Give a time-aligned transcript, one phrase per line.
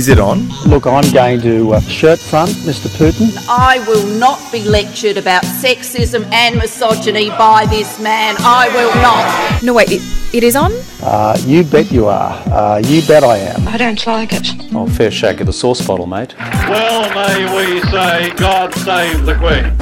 [0.00, 0.48] Is it on?
[0.66, 2.88] Look, I'm going to uh, shirt front, Mr.
[2.96, 3.36] Putin.
[3.50, 8.34] I will not be lectured about sexism and misogyny by this man.
[8.38, 9.62] I will not.
[9.62, 10.00] No, wait, it,
[10.32, 10.72] it is on?
[11.02, 12.32] Uh, you bet you are.
[12.48, 13.68] Uh, you bet I am.
[13.68, 14.48] I don't like it.
[14.74, 16.34] Oh, fair shake of the sauce bottle, mate.
[16.38, 19.76] Well may we say, God save the Queen,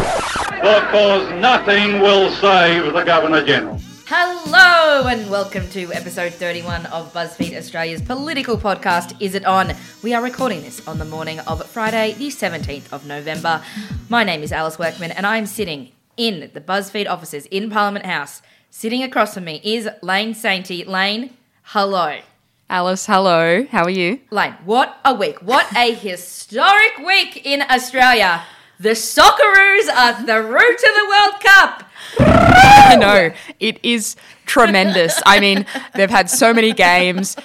[0.50, 3.80] because nothing will save the Governor General.
[4.10, 9.74] Hello and welcome to episode 31 of BuzzFeed Australia's political podcast, Is It On?
[10.02, 13.62] We are recording this on the morning of Friday, the 17th of November.
[14.08, 18.40] My name is Alice Workman and I'm sitting in the BuzzFeed offices in Parliament House.
[18.70, 20.86] Sitting across from me is Lane Sainty.
[20.86, 22.20] Lane, hello.
[22.70, 23.66] Alice, hello.
[23.66, 24.20] How are you?
[24.30, 25.42] Lane, what a week.
[25.42, 28.42] What a historic week in Australia.
[28.80, 31.87] The Socceroos are the route to the World Cup.
[32.20, 33.30] I know.
[33.60, 35.20] It is tremendous.
[35.26, 37.36] I mean, they've had so many games.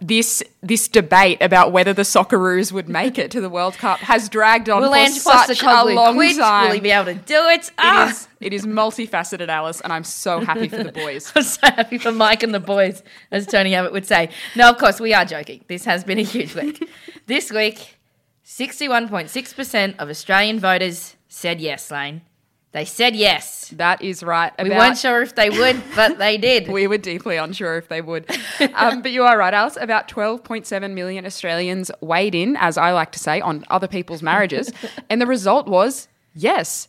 [0.00, 4.28] This this debate about whether the Socceroos would make it to the World Cup has
[4.28, 6.36] dragged on Will for Ange such a long quit?
[6.36, 6.66] time.
[6.66, 7.68] Will he be able to do it?
[7.68, 8.10] It Ah.
[8.10, 11.30] is it is multifaceted, Alice, and I'm so happy for the boys.
[11.36, 14.30] I'm so happy for Mike and the boys, as Tony Abbott would say.
[14.56, 15.64] No, of course, we are joking.
[15.68, 16.82] This has been a huge week.
[17.28, 17.96] this week,
[18.44, 22.22] 61.6% of Australian voters said yes, Lane.
[22.72, 23.68] They said yes.
[23.76, 24.50] That is right.
[24.62, 26.68] We weren't sure if they would, but they did.
[26.72, 28.30] We were deeply unsure if they would.
[28.74, 29.76] Um, but you are right, Alice.
[29.78, 34.72] About 12.7 million Australians weighed in, as I like to say, on other people's marriages.
[35.10, 36.88] and the result was yes,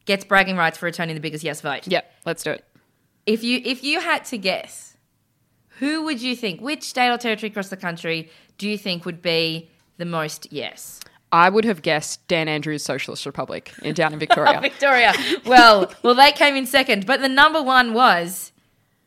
[0.04, 1.88] gets bragging rights for returning the biggest yes vote.
[1.88, 2.64] Yep, let's do it.
[3.28, 4.96] If you if you had to guess,
[5.80, 6.62] who would you think?
[6.62, 9.68] Which state or territory across the country do you think would be
[9.98, 11.00] the most yes?
[11.30, 14.54] I would have guessed Dan Andrews' Socialist Republic in down in Victoria.
[14.56, 15.12] Oh, Victoria.
[15.44, 18.50] Well, well, they came in second, but the number one was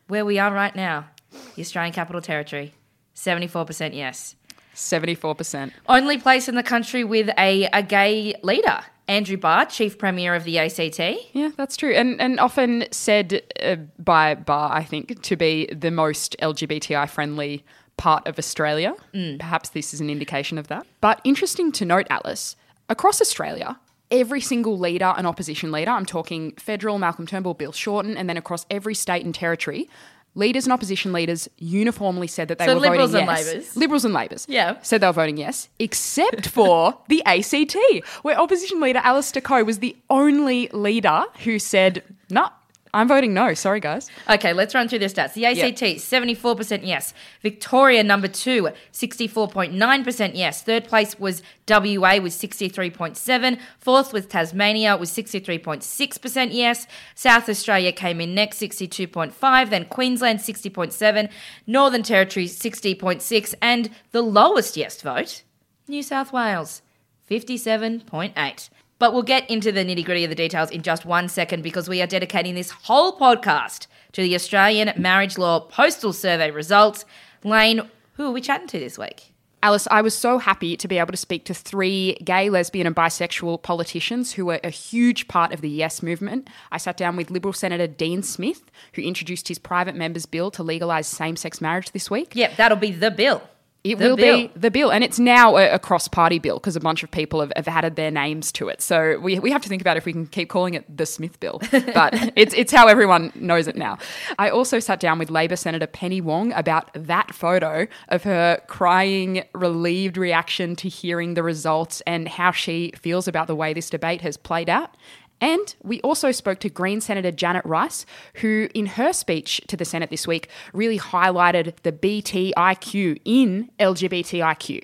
[0.07, 1.07] where we are right now,
[1.55, 2.75] the Australian Capital Territory,
[3.15, 4.35] seventy-four percent yes.
[4.75, 5.71] 74%.
[5.87, 10.43] Only place in the country with a, a gay leader, Andrew Barr, Chief Premier of
[10.43, 10.99] the ACT.
[11.33, 11.93] Yeah, that's true.
[11.93, 17.65] And and often said uh, by Barr, I think, to be the most LGBTI friendly
[17.97, 18.95] part of Australia.
[19.39, 20.87] Perhaps this is an indication of that.
[21.01, 22.55] But interesting to note, Alice,
[22.89, 28.17] across Australia, every single leader and opposition leader, I'm talking federal, Malcolm Turnbull, Bill Shorten,
[28.17, 29.89] and then across every state and territory,
[30.35, 33.47] leaders and opposition leaders uniformly said that they So were Liberals voting and yes.
[33.47, 33.77] Labors.
[33.77, 34.45] Liberals and Labors.
[34.49, 34.77] Yeah.
[34.81, 37.75] Said they were voting yes, except for the ACT,
[38.21, 42.47] where opposition leader Alistair Coe was the only leader who said, no,
[42.93, 43.53] I'm voting no.
[43.53, 44.09] Sorry, guys.
[44.29, 45.33] Okay, let's run through the stats.
[45.33, 47.13] The ACT, 74% yes.
[47.41, 50.61] Victoria, number two, 64.9% yes.
[50.61, 53.59] Third place was WA with 63.7.
[53.79, 56.87] Fourth was Tasmania with 63.6% yes.
[57.15, 59.69] South Australia came in next, 62.5.
[59.69, 61.29] Then Queensland, 60.7.
[61.65, 63.53] Northern Territory, 60.6.
[63.61, 65.43] And the lowest yes vote,
[65.87, 66.81] New South Wales,
[67.29, 68.69] 57.8.
[69.01, 71.89] But we'll get into the nitty gritty of the details in just one second because
[71.89, 77.03] we are dedicating this whole podcast to the Australian Marriage Law Postal Survey results.
[77.43, 79.33] Lane, who are we chatting to this week?
[79.63, 82.95] Alice, I was so happy to be able to speak to three gay, lesbian, and
[82.95, 86.47] bisexual politicians who were a huge part of the Yes movement.
[86.71, 90.61] I sat down with Liberal Senator Dean Smith, who introduced his private members' bill to
[90.61, 92.35] legalise same sex marriage this week.
[92.35, 93.41] Yep, that'll be the bill.
[93.83, 94.37] It The will bill.
[94.47, 97.39] be the bill, and it's now a, a cross-party bill because a bunch of people
[97.39, 98.79] have, have added their names to it.
[98.81, 101.39] So we, we have to think about if we can keep calling it the Smith
[101.39, 103.97] bill, but it's it's how everyone knows it now.
[104.37, 109.43] I also sat down with Labor Senator Penny Wong about that photo of her crying,
[109.53, 114.21] relieved reaction to hearing the results and how she feels about the way this debate
[114.21, 114.95] has played out.
[115.41, 118.05] And we also spoke to Green Senator Janet Rice,
[118.35, 124.83] who, in her speech to the Senate this week, really highlighted the BTIQ in LGBTIQ.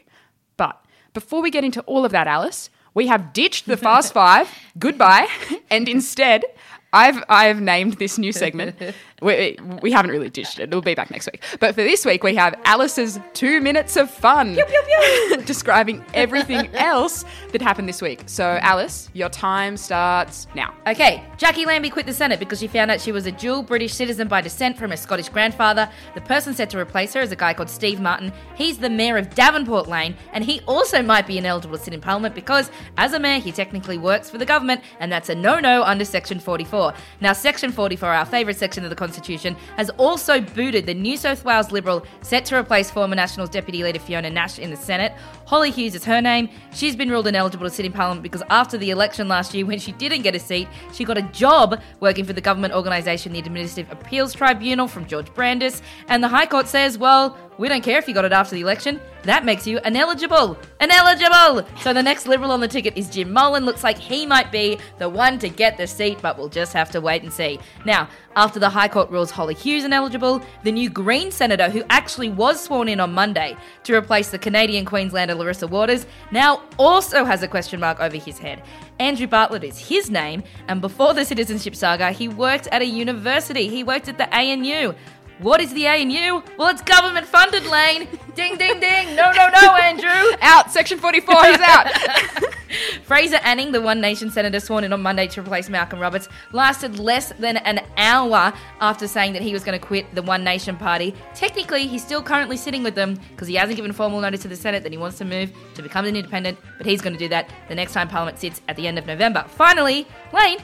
[0.57, 0.83] But
[1.13, 4.49] before we get into all of that, Alice, we have ditched the Fast Five.
[4.79, 5.27] Goodbye.
[5.69, 6.43] And instead,
[6.91, 8.75] I've I've named this new segment.
[9.19, 10.63] We, we haven't really ditched it.
[10.63, 11.43] It'll be back next week.
[11.59, 14.55] But for this week, we have Alice's two minutes of fun,
[15.45, 18.23] describing everything else that happened this week.
[18.27, 20.75] So, Alice, your time starts now.
[20.85, 23.95] Okay, Jacqui Lambie quit the Senate because she found out she was a dual British
[23.95, 25.89] citizen by descent from her Scottish grandfather.
[26.13, 28.31] The person set to replace her is a guy called Steve Martin.
[28.55, 32.01] He's the mayor of Devonport Lane, and he also might be ineligible to sit in
[32.01, 35.59] Parliament because, as a mayor, he technically works for the government, and that's a no
[35.59, 36.93] no under Section 44.
[37.19, 41.45] Now, Section 44, our favourite section of the Constitution, has also booted the New South
[41.45, 45.13] Wales Liberal set to replace former Nationals Deputy Leader Fiona Nash in the Senate.
[45.45, 46.49] Holly Hughes is her name.
[46.73, 49.79] She's been ruled ineligible to sit in Parliament because after the election last year, when
[49.79, 53.39] she didn't get a seat, she got a job working for the government organisation, the
[53.39, 55.81] Administrative Appeals Tribunal, from George Brandis.
[56.09, 58.61] And the High Court says, well, we don't care if you got it after the
[58.61, 58.99] election.
[59.23, 60.57] That makes you ineligible.
[60.79, 61.67] Ineligible!
[61.81, 63.65] So the next Liberal on the ticket is Jim Molan.
[63.65, 66.91] Looks like he might be the one to get the seat, but we'll just have
[66.91, 67.59] to wait and see.
[67.83, 72.29] Now, after the High Court rules Holly Hughes ineligible, the new Green Senator, who actually
[72.29, 77.41] was sworn in on Monday to replace the Canadian Queenslander Larissa Waters, now also has
[77.41, 78.61] a question mark over his head.
[78.99, 83.67] Andrew Bartlett is his name, and before the citizenship saga, he worked at a university.
[83.69, 84.93] He worked at the ANU.
[85.39, 86.41] What is the ANU?
[86.57, 88.07] Well, it's government funded, Lane.
[88.33, 89.15] Ding, ding, ding.
[89.15, 90.37] No, no, no, Andrew.
[90.41, 91.87] Out, Section 44, he's out.
[93.03, 96.99] Fraser Anning, the One Nation senator sworn in on Monday to replace Malcolm Roberts, lasted
[96.99, 98.51] less than an hour
[98.81, 101.13] after saying that he was going to quit the One Nation party.
[101.35, 104.55] Technically, he's still currently sitting with them because he hasn't given formal notice to the
[104.55, 107.29] Senate that he wants to move to become an independent, but he's going to do
[107.29, 109.45] that the next time Parliament sits at the end of November.
[109.47, 110.57] Finally, Lane,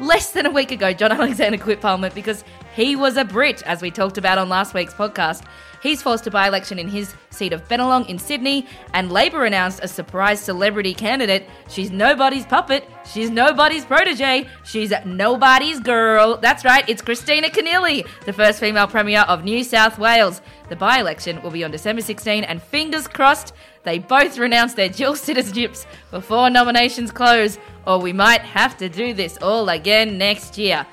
[0.00, 2.42] less than a week ago, John Alexander quit Parliament because
[2.74, 5.44] he was a Brit, as we talked about on last week's podcast.
[5.82, 9.80] He's forced a by election in his seat of Bennelong in Sydney, and Labor announced
[9.82, 11.46] a surprise celebrity candidate.
[11.68, 16.38] She's nobody's puppet, she's nobody's protege, she's nobody's girl.
[16.38, 20.40] That's right, it's Kristina Keneally, the first female Premier of New South Wales.
[20.70, 23.52] The by election will be on December 16, and fingers crossed
[23.84, 29.12] they both renounce their dual citizenships before nominations close, or we might have to do
[29.12, 30.86] this all again next year.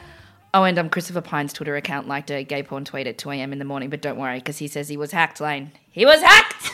[0.53, 3.53] Oh, and um, Christopher Pyne's Twitter account liked a gay porn tweet at 2 a.m.
[3.53, 5.71] in the morning, but don't worry, because he says he was hacked, Lane.
[5.91, 6.71] He was hacked!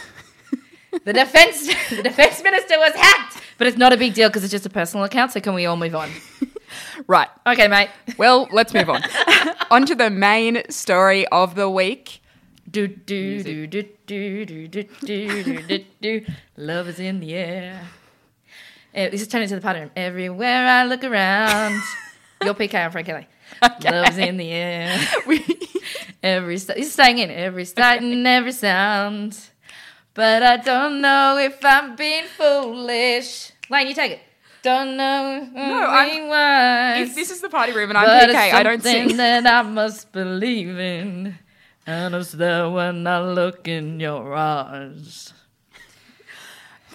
[1.05, 3.37] the defense the defense minister was hacked!
[3.59, 5.65] But it's not a big deal because it's just a personal account, so can we
[5.67, 6.09] all move on?
[7.07, 7.27] right.
[7.45, 7.89] Okay, mate.
[8.17, 9.01] Well, let's move on.
[9.71, 12.21] on to the main story of the week.
[12.69, 16.25] Do do do do do do do do do do do.
[16.57, 17.81] Love is in the air.
[18.93, 19.89] Eh, This is turning to the pattern.
[19.95, 21.81] Everywhere I look around.
[22.43, 23.27] Your PK, I'm Frank Kelly.
[23.83, 24.99] Love's in the air.
[26.23, 29.37] every st- he's staying in every sight and every sound.
[30.13, 33.51] But I don't know if I'm being foolish.
[33.69, 34.19] Lane, you take it.
[34.63, 37.03] Don't know no, I'm-.
[37.03, 39.17] If this is the party room and I'm But it's I don't something sing.
[39.17, 41.37] that I must believe in.
[41.85, 45.33] And it's there when I look in your eyes.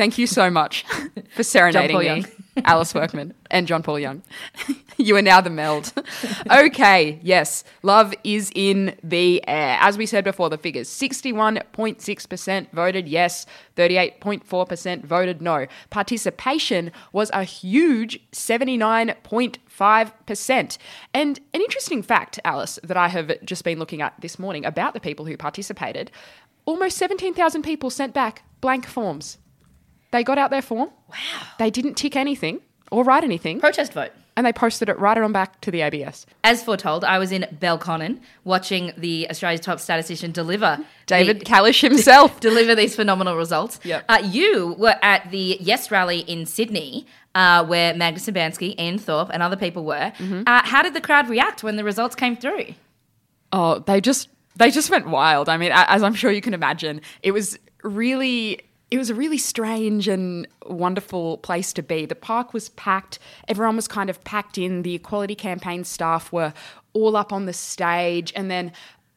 [0.03, 0.85] Thank you so much
[1.31, 2.27] for serenading me, Young.
[2.65, 4.25] Alice Workman and John Paul Young.
[4.97, 5.93] you are now the meld.
[6.51, 9.79] okay, yes, love is in the air.
[9.81, 13.47] As we said before, the figures 61.6% voted yes,
[13.77, 15.69] 38.4% voted no.
[15.91, 20.79] Participation was a huge 79.5%.
[21.15, 24.95] And an interesting fact, Alice, that I have just been looking at this morning about
[24.95, 26.11] the people who participated
[26.65, 29.39] almost 17,000 people sent back blank forms.
[30.13, 30.91] They got out their form.
[31.11, 31.17] Wow.
[31.59, 33.59] They didn't tick anything or write anything.
[33.61, 34.13] Protest vote.
[34.37, 36.25] and they posted it right on back to the ABS.
[36.45, 41.81] As foretold, I was in Belconnen watching the Australia's top statistician deliver David the- Kalisch
[41.81, 42.41] himself.
[42.49, 43.79] deliver these phenomenal results.
[43.85, 44.05] Yep.
[44.09, 49.31] Uh, you were at the Yes rally in Sydney, uh, where Magda Szubanski, Ian Thorpe,
[49.33, 50.13] and other people were.
[50.19, 50.43] Mm-hmm.
[50.47, 52.75] Uh, how did the crowd react when the results came through?
[53.53, 55.49] Oh, they just they just went wild.
[55.49, 58.61] I mean, as I'm sure you can imagine, it was really
[58.93, 62.05] it was a really strange and wonderful place to be.
[62.05, 63.19] The park was packed.
[63.49, 64.83] Everyone was kind of packed in.
[64.83, 66.53] The equality campaign staff were
[66.93, 68.71] all up on the stage and then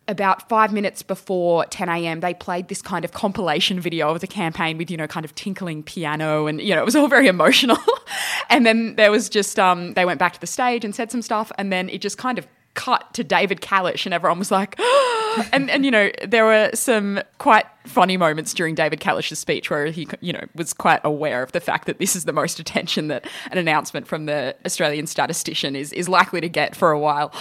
[0.08, 4.28] about five minutes before 10 a.m., they played this kind of compilation video of the
[4.28, 7.28] campaign with, you know, kind of tinkling piano and, you know, it was all very
[7.28, 7.78] emotional.
[8.50, 11.22] and then there was just, um, they went back to the stage and said some
[11.22, 14.80] stuff, and then it just kind of cut to David Kalisch, and everyone was like,
[15.52, 19.88] and, and, you know, there were some quite funny moments during David Kalisch's speech where
[19.88, 23.08] he, you know, was quite aware of the fact that this is the most attention
[23.08, 27.34] that an announcement from the Australian statistician is is likely to get for a while.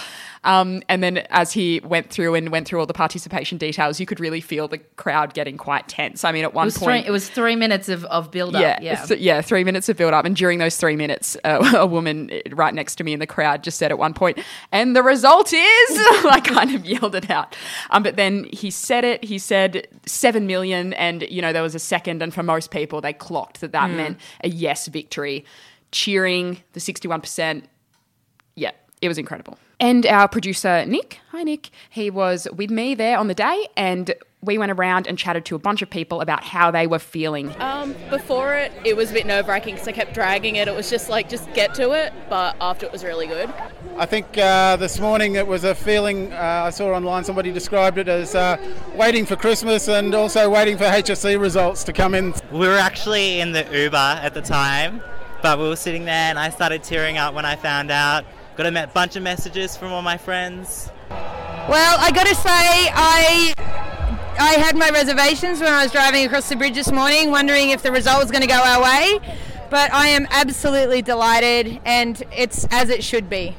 [0.43, 4.05] Um, and then as he went through and went through all the participation details, you
[4.05, 6.23] could really feel the crowd getting quite tense.
[6.23, 8.61] I mean, at one It point, three, it was three minutes of, of build up.
[8.61, 9.05] yeah, Yeah.
[9.05, 12.29] th- yeah, three minutes of build up, and during those three minutes, uh, a woman
[12.51, 14.37] right next to me in the crowd just said at one point,
[14.71, 17.55] "And the result is," I kind of yelled it out.
[17.89, 19.23] Um, but then he said it.
[19.23, 23.01] He said seven million, and you know there was a second, and for most people,
[23.01, 23.95] they clocked that that mm.
[23.95, 25.45] meant a yes victory,
[25.91, 27.67] cheering the sixty-one percent.
[28.55, 29.57] Yeah, it was incredible.
[29.79, 34.13] And our producer, Nick, hi Nick, he was with me there on the day, and
[34.45, 37.53] we went around and chatted to a bunch of people about how they were feeling.
[37.59, 40.67] Um, before it, it was a bit nerve wracking because I kept dragging it.
[40.67, 42.13] It was just like, just get to it.
[42.29, 43.51] But after it was really good.
[43.97, 47.23] I think uh, this morning it was a feeling uh, I saw online.
[47.23, 48.57] Somebody described it as uh,
[48.95, 52.33] waiting for Christmas and also waiting for HSC results to come in.
[52.51, 55.01] We were actually in the Uber at the time,
[55.41, 58.25] but we were sitting there and I started tearing up when I found out.
[58.55, 60.89] Got a me- bunch of messages from all my friends.
[61.09, 62.49] Well, I got to say,
[62.93, 63.53] I
[64.37, 67.81] I had my reservations when I was driving across the bridge this morning, wondering if
[67.81, 69.19] the result was going to go our way.
[69.69, 73.55] But I am absolutely delighted, and it's as it should be,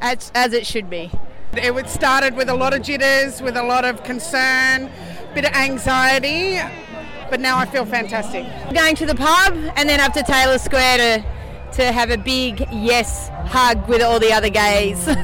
[0.00, 1.10] as, as it should be.
[1.54, 5.52] It started with a lot of jitters, with a lot of concern, a bit of
[5.52, 6.58] anxiety,
[7.28, 8.46] but now I feel fantastic.
[8.72, 11.26] Going to the pub and then up to Taylor Square to
[11.72, 15.08] to have a big yes hug with all the other gays.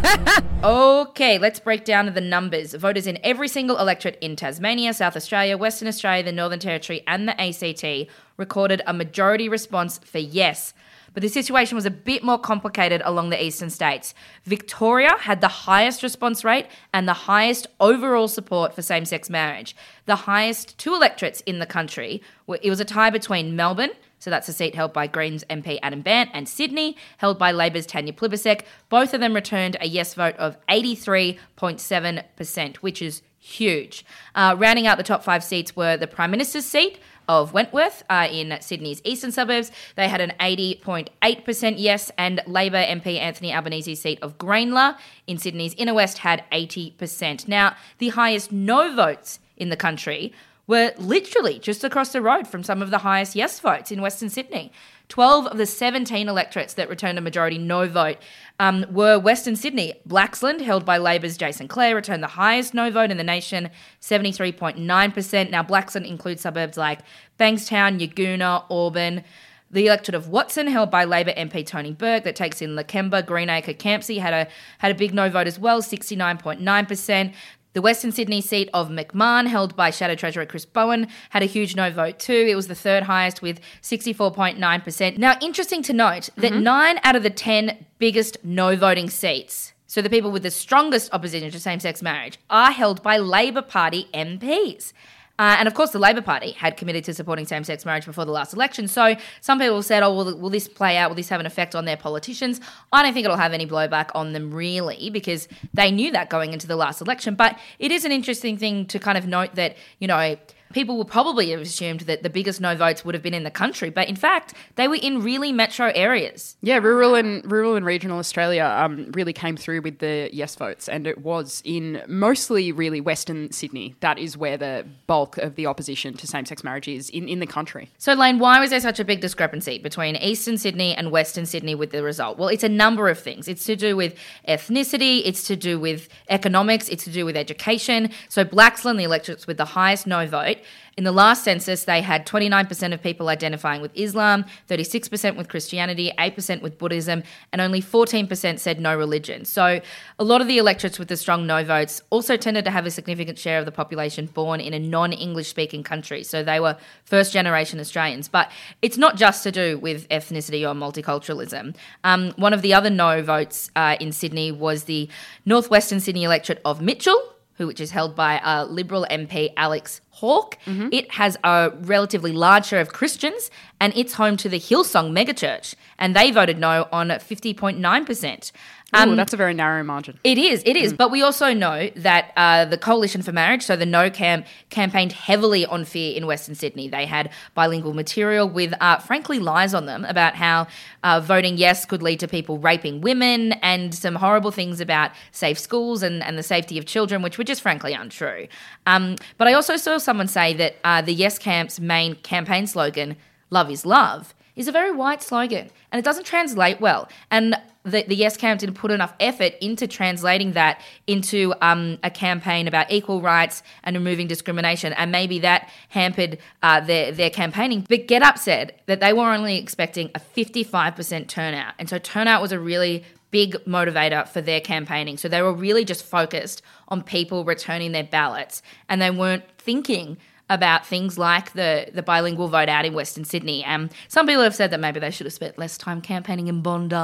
[0.64, 2.74] Okay, let's break down the numbers.
[2.74, 7.28] Voters in every single electorate in Tasmania, South Australia, Western Australia, the Northern Territory, and
[7.28, 10.74] the ACT recorded a majority response for yes.
[11.14, 14.14] But the situation was a bit more complicated along the eastern states.
[14.46, 19.76] Victoria had the highest response rate and the highest overall support for same sex marriage.
[20.06, 22.20] The highest two electorates in the country.
[22.48, 26.00] It was a tie between Melbourne, so that's a seat held by Greens MP Adam
[26.00, 28.62] Bandt, and Sydney, held by Labor's Tanya Plibersek.
[28.88, 34.04] Both of them returned a yes vote of 83.7%, which is huge.
[34.34, 36.98] Uh, rounding out the top five seats were the Prime Minister's seat
[37.28, 39.70] of Wentworth uh, in Sydney's eastern suburbs.
[39.96, 44.96] They had an 80.8% yes, and Labor MP Anthony Albanese's seat of Grayndler
[45.26, 47.46] in Sydney's inner west had 80%.
[47.46, 50.32] Now, the highest no votes in the country
[50.68, 54.28] were literally just across the road from some of the highest yes votes in Western
[54.28, 54.70] Sydney.
[55.08, 58.18] 12 of the 17 electorates that returned a majority no vote
[58.60, 59.94] um, were Western Sydney.
[60.06, 63.70] Blaxland, held by Labor's Jason Clare, returned the highest no vote in the nation,
[64.02, 65.50] 73.9%.
[65.50, 67.00] Now, Blaxland includes suburbs like
[67.40, 69.24] Bankstown, Yagoona, Auburn.
[69.70, 73.74] The electorate of Watson, held by Labor MP Tony Burke, that takes in Lakemba, Greenacre,
[73.74, 74.48] Campsie, had a
[74.78, 77.34] had a big no vote as well, 69.9%.
[77.78, 81.76] The Western Sydney seat of McMahon, held by Shadow Treasurer Chris Bowen, had a huge
[81.76, 82.32] no vote too.
[82.48, 85.16] It was the third highest with 64.9%.
[85.16, 86.62] Now, interesting to note that mm-hmm.
[86.64, 91.14] nine out of the 10 biggest no voting seats, so the people with the strongest
[91.14, 94.92] opposition to same sex marriage, are held by Labor Party MPs.
[95.38, 98.24] Uh, and of course, the Labor Party had committed to supporting same sex marriage before
[98.24, 98.88] the last election.
[98.88, 101.10] So some people said, oh, will, will this play out?
[101.10, 102.60] Will this have an effect on their politicians?
[102.92, 106.52] I don't think it'll have any blowback on them, really, because they knew that going
[106.52, 107.36] into the last election.
[107.36, 110.36] But it is an interesting thing to kind of note that, you know,
[110.72, 113.50] people would probably have assumed that the biggest no votes would have been in the
[113.50, 113.90] country.
[113.90, 116.56] But in fact, they were in really metro areas.
[116.62, 120.88] Yeah, rural and rural and regional Australia um, really came through with the yes votes,
[120.88, 123.94] and it was in mostly really Western Sydney.
[124.00, 127.46] That is where the bulk of the opposition to same-sex marriage is in, in the
[127.46, 127.90] country.
[127.98, 131.74] So, Lane, why was there such a big discrepancy between Eastern Sydney and Western Sydney
[131.74, 132.38] with the result?
[132.38, 133.48] Well, it's a number of things.
[133.48, 134.14] It's to do with
[134.46, 138.10] ethnicity, it's to do with economics, it's to do with education.
[138.28, 140.57] So, Blaxland, the electorates with the highest no vote,
[140.98, 146.10] in the last census, they had 29% of people identifying with Islam, 36% with Christianity,
[146.18, 147.22] 8% with Buddhism,
[147.52, 149.44] and only 14% said no religion.
[149.44, 149.80] So,
[150.18, 152.90] a lot of the electorates with the strong no votes also tended to have a
[152.90, 156.24] significant share of the population born in a non English speaking country.
[156.24, 158.26] So, they were first generation Australians.
[158.26, 158.50] But
[158.82, 161.76] it's not just to do with ethnicity or multiculturalism.
[162.02, 165.08] Um, one of the other no votes uh, in Sydney was the
[165.46, 170.56] northwestern Sydney electorate of Mitchell who which is held by uh, Liberal MP Alex Hawke.
[170.92, 173.50] It has a relatively large share of Christians,
[173.80, 178.52] and it's home to the Hillsong megachurch, and they voted no on 50.9%.
[178.96, 180.18] Ooh, that's a very narrow margin.
[180.24, 180.94] It is, it is.
[180.94, 185.12] But we also know that uh, the Coalition for Marriage, so the No Camp, campaigned
[185.12, 186.88] heavily on fear in Western Sydney.
[186.88, 190.68] They had bilingual material with, uh, frankly, lies on them about how
[191.02, 195.58] uh, voting yes could lead to people raping women and some horrible things about safe
[195.58, 198.48] schools and, and the safety of children, which were just frankly untrue.
[198.86, 203.16] Um, but I also saw someone say that uh, the Yes Camp's main campaign slogan,
[203.50, 207.08] Love is Love, is a very white slogan and it doesn't translate well.
[207.30, 212.10] And the, the Yes Camp didn't put enough effort into translating that into um, a
[212.10, 214.92] campaign about equal rights and removing discrimination.
[214.92, 217.86] And maybe that hampered uh, their, their campaigning.
[217.88, 221.74] But Get Up said that they were only expecting a 55% turnout.
[221.78, 225.16] And so turnout was a really big motivator for their campaigning.
[225.18, 230.16] So they were really just focused on people returning their ballots and they weren't thinking
[230.50, 233.64] about things like the, the bilingual vote out in Western Sydney.
[233.64, 236.62] Um, some people have said that maybe they should have spent less time campaigning in
[236.62, 236.94] Bondi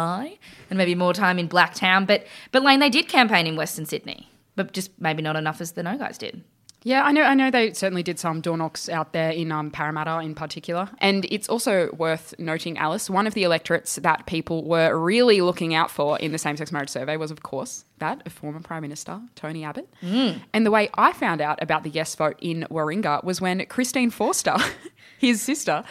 [0.70, 2.06] and maybe more time in Blacktown.
[2.06, 5.72] But, but Lane, they did campaign in Western Sydney, but just maybe not enough as
[5.72, 6.42] the No guys did.
[6.86, 7.22] Yeah, I know.
[7.22, 10.90] I know they certainly did some door knocks out there in um, Parramatta, in particular.
[10.98, 15.74] And it's also worth noting, Alice, one of the electorates that people were really looking
[15.74, 19.18] out for in the same-sex marriage survey was, of course, that of former Prime Minister
[19.34, 19.88] Tony Abbott.
[20.02, 20.42] Mm.
[20.52, 24.10] And the way I found out about the yes vote in Warringah was when Christine
[24.10, 24.56] Forster,
[25.18, 25.84] his sister,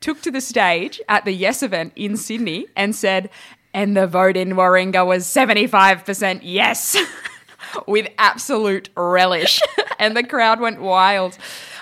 [0.00, 3.28] took to the stage at the Yes event in Sydney and said,
[3.74, 6.96] "And the vote in Warringah was seventy-five percent yes."
[7.86, 9.60] with absolute relish.
[9.98, 11.38] and the crowd went wild.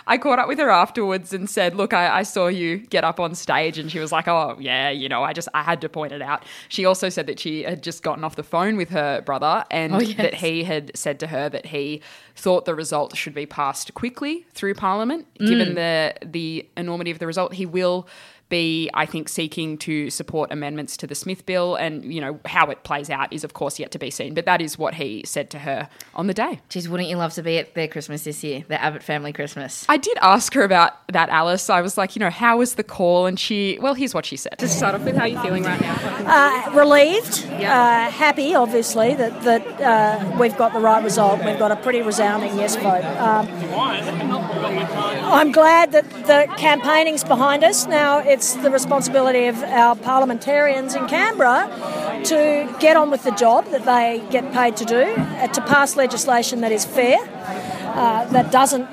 [0.09, 3.19] I caught up with her afterwards and said, Look, I, I, saw you get up
[3.19, 3.77] on stage.
[3.77, 6.23] And she was like, Oh, yeah, you know, I just, I had to point it
[6.23, 6.45] out.
[6.69, 9.95] She also said that she had just gotten off the phone with her brother and
[9.95, 10.17] Oh, yes.
[10.19, 12.03] that he had said to her that he
[12.37, 15.27] thought the result should be passed quickly through Parliament.
[15.41, 15.75] Given Mm.
[15.75, 18.07] the, the enormity of the result, he will
[18.49, 21.77] be, I think, seeking to support amendments to the Smith bill.
[21.77, 24.35] And, you know, how it plays out is, of course, yet to be seen.
[24.35, 26.61] But that is what he said to her on the day.
[26.69, 29.87] Geez, wouldn't you love to be at their Christmas this year, the Abbott family Christmas?
[29.89, 31.71] I did ask her about that, Alice.
[31.71, 33.27] I was like, you know, how was the call?
[33.27, 34.59] And she, well, here's what she said.
[34.59, 36.67] To start off with, how you're you feeling right now?
[36.67, 41.45] Uh, relieved, uh, happy, obviously, that, that uh, we've got the right result.
[41.45, 43.05] We've got a pretty resounding yes vote.
[43.05, 43.49] Um,
[45.29, 47.87] I'm glad that the campaigning's behind us.
[47.87, 51.71] Now it's the responsibility of our parliamentarians in Canberra
[52.23, 55.97] to get on with the job that they get paid to do, uh, to pass
[55.97, 58.87] legislation that is fair, uh, that doesn't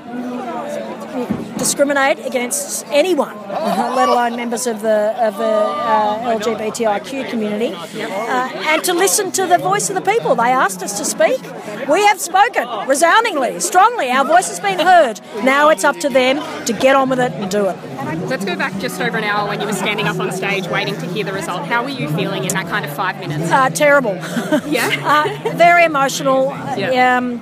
[1.58, 8.50] discriminate against anyone, uh, let alone members of the of the uh, LGBTIQ community, uh,
[8.72, 10.36] and to listen to the voice of the people.
[10.36, 11.42] They asked us to speak.
[11.88, 14.10] We have spoken resoundingly, strongly.
[14.10, 15.20] Our voice has been heard.
[15.44, 17.78] Now it's up to them to get on with it and do it.
[18.28, 20.96] Let's go back just over an hour when you were standing up on stage waiting
[20.96, 21.66] to hear the result.
[21.66, 23.52] How were you feeling in that kind of five minutes?
[23.52, 24.16] Uh, terrible.
[24.68, 25.44] yeah.
[25.46, 26.48] uh, very emotional.
[26.78, 27.18] Yeah.
[27.18, 27.34] Um,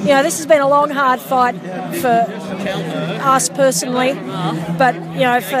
[0.00, 1.56] you know, this has been a long, hard fight
[2.00, 2.26] for
[3.22, 3.69] us personally,
[4.78, 5.56] but you know, for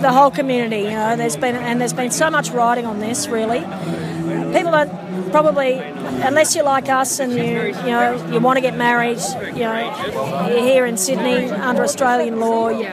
[0.00, 0.82] the whole community.
[0.82, 3.28] You know, there's been and there's been so much riding on this.
[3.28, 8.60] Really, people don't probably, unless you're like us and you you know you want to
[8.60, 9.18] get married.
[9.54, 12.68] You know, here in Sydney under Australian law.
[12.68, 12.88] You,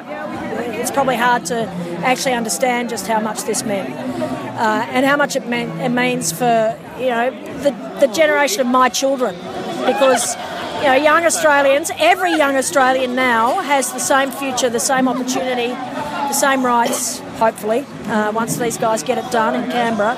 [0.86, 1.68] it's probably hard to
[2.06, 6.32] actually understand just how much this meant uh, and how much it, meant, it means
[6.32, 7.32] for you know
[7.64, 9.36] the, the generation of my children
[9.86, 10.36] because
[10.86, 15.70] you know young Australians every young Australian now has the same future the same opportunity
[15.70, 20.16] the same rights hopefully uh, once these guys get it done in Canberra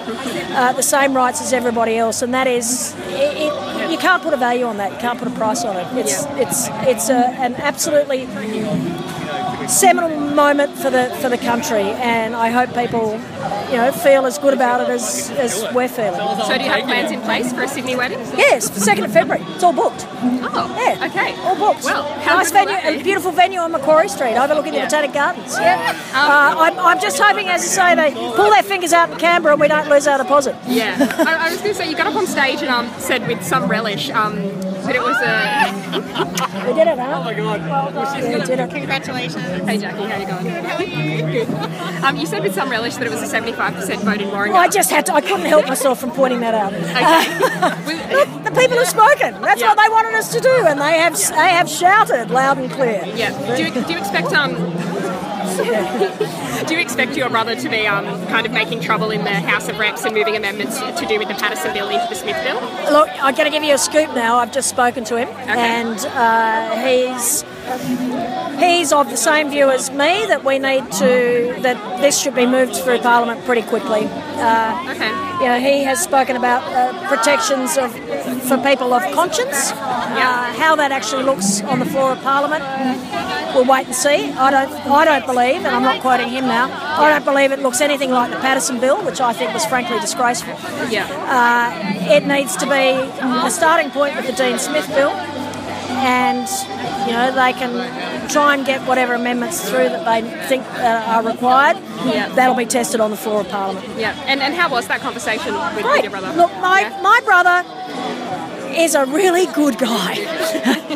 [0.58, 2.22] uh, the same rights as everybody else.
[2.22, 4.92] And that is it, it, you can't put a value on that.
[4.92, 5.88] You can't put a price on it.
[5.98, 8.26] It's it's it's a, an absolutely
[9.68, 13.14] seminal moment for the for the country, and I hope people,
[13.72, 16.20] you know, feel as good about it as, as we're feeling.
[16.46, 18.20] So, do you have plans in place for a Sydney wedding?
[18.38, 19.44] Yes, for second of February.
[19.54, 20.08] It's all booked.
[20.10, 21.36] Oh, yeah, okay.
[21.42, 21.84] all booked.
[21.84, 24.82] Well, how nice venue, a beautiful venue on Macquarie Street, overlooking Yeah.
[24.82, 25.58] the Botanic Gardens.
[25.60, 29.18] Yeah, uh, I'm, I'm just hoping, as I say, they pull their fingers out in
[29.18, 30.56] Canberra and we don't lose our deposit.
[30.68, 30.96] Yeah.
[31.28, 33.44] I, I was going to say, you got up on stage and um, said with
[33.44, 34.38] some relish um,
[34.88, 36.68] that it was a.
[36.68, 37.18] We did it, huh?
[37.20, 37.62] Oh my God.
[37.62, 38.70] Yeah, we did it.
[38.70, 39.44] Congratulations.
[39.44, 40.44] Hey, Jackie, how you going?
[40.44, 41.22] Good, how are you?
[41.46, 41.50] Good.
[42.04, 44.54] Um, you said with some relish that it was a 75% vote in Warringah.
[44.54, 46.72] Well, I just had to, I couldn't help myself from pointing that out.
[46.74, 49.42] Look, the people have spoken.
[49.42, 52.72] That's what they wanted us to do, and they have they have shouted loud and
[52.72, 53.04] clear.
[53.16, 53.32] Yeah.
[53.56, 54.56] Do you, do you expect um,
[56.68, 59.70] Do you expect your brother to be um, kind of making trouble in the House
[59.70, 62.60] of Reps and moving amendments to do with the Paterson bill into the Smith bill?
[62.92, 64.36] Look, I'm going to give you a scoop now.
[64.38, 67.44] I've just spoken to him, and uh, he's
[68.60, 72.46] he's of the same view as me that we need to that this should be
[72.46, 74.06] moved through Parliament pretty quickly.
[74.06, 75.28] Uh, okay.
[75.40, 77.94] You know, he has spoken about uh, protections of
[78.44, 79.72] for people of conscience.
[79.98, 82.64] Uh, how that actually looks on the floor of Parliament,
[83.56, 84.32] we'll wait and see.
[84.32, 86.70] I don't, I don't believe, and I'm not quoting him now.
[86.72, 90.00] I don't believe it looks anything like the Paterson bill, which I think was frankly
[90.00, 90.54] disgraceful.
[90.90, 91.08] Yeah.
[91.28, 96.48] Uh, it needs to be a starting point with the Dean Smith bill, and
[97.08, 101.24] you know they can try and get whatever amendments through that they think uh, are
[101.24, 101.78] required.
[102.06, 102.30] Yeah.
[102.36, 103.86] That'll be tested on the floor of Parliament.
[103.98, 104.14] Yeah.
[104.28, 106.04] And, and how was that conversation with, Great.
[106.04, 106.32] your brother?
[106.38, 107.64] Look, my my brother
[108.78, 110.16] is a really good guy,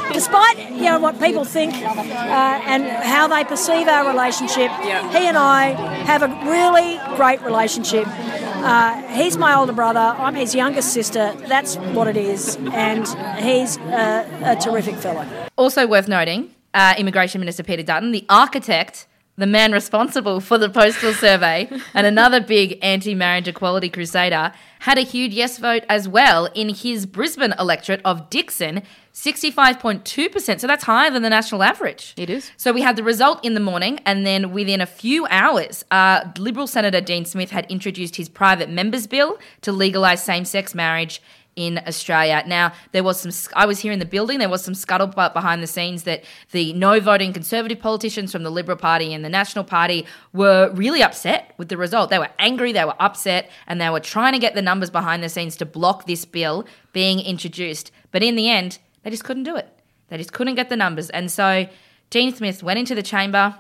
[0.13, 4.71] despite you know what people think uh, and how they perceive our relationship.
[4.81, 5.69] He and I
[6.05, 8.05] have a really great relationship.
[8.07, 9.99] Uh, he's my older brother.
[9.99, 11.33] I'm his youngest sister.
[11.47, 13.07] That's what it is, and
[13.43, 15.25] he's uh, a terrific fellow.
[15.57, 20.69] Also worth noting, uh, Immigration Minister Peter Dutton, the architect, the man responsible for the
[20.69, 26.45] postal survey, and another big anti-marriage equality crusader, had a huge yes vote as well
[26.53, 28.81] in his Brisbane electorate of Dickson,
[29.13, 30.59] 65.2%.
[30.59, 32.13] So that's higher than the national average.
[32.17, 32.51] It is.
[32.57, 36.25] So we had the result in the morning, and then within a few hours, uh,
[36.37, 41.21] Liberal Senator Dean Smith had introduced his private members bill to legalise same-sex marriage
[41.55, 42.43] in Australia.
[42.47, 45.61] Now, there was some, I was here in the building, there was some scuttlebutt behind
[45.61, 49.63] the scenes that the no voting Conservative politicians from the Liberal Party and the National
[49.63, 52.09] Party were really upset with the result.
[52.09, 55.23] They were angry, they were upset, and they were trying to get the numbers behind
[55.23, 57.91] the scenes to block this bill being introduced.
[58.11, 59.67] But in the end, they just couldn't do it.
[60.07, 61.09] They just couldn't get the numbers.
[61.09, 61.67] And so
[62.09, 63.55] Dean Smith went into the chamber,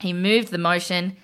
[0.00, 1.16] he moved the motion.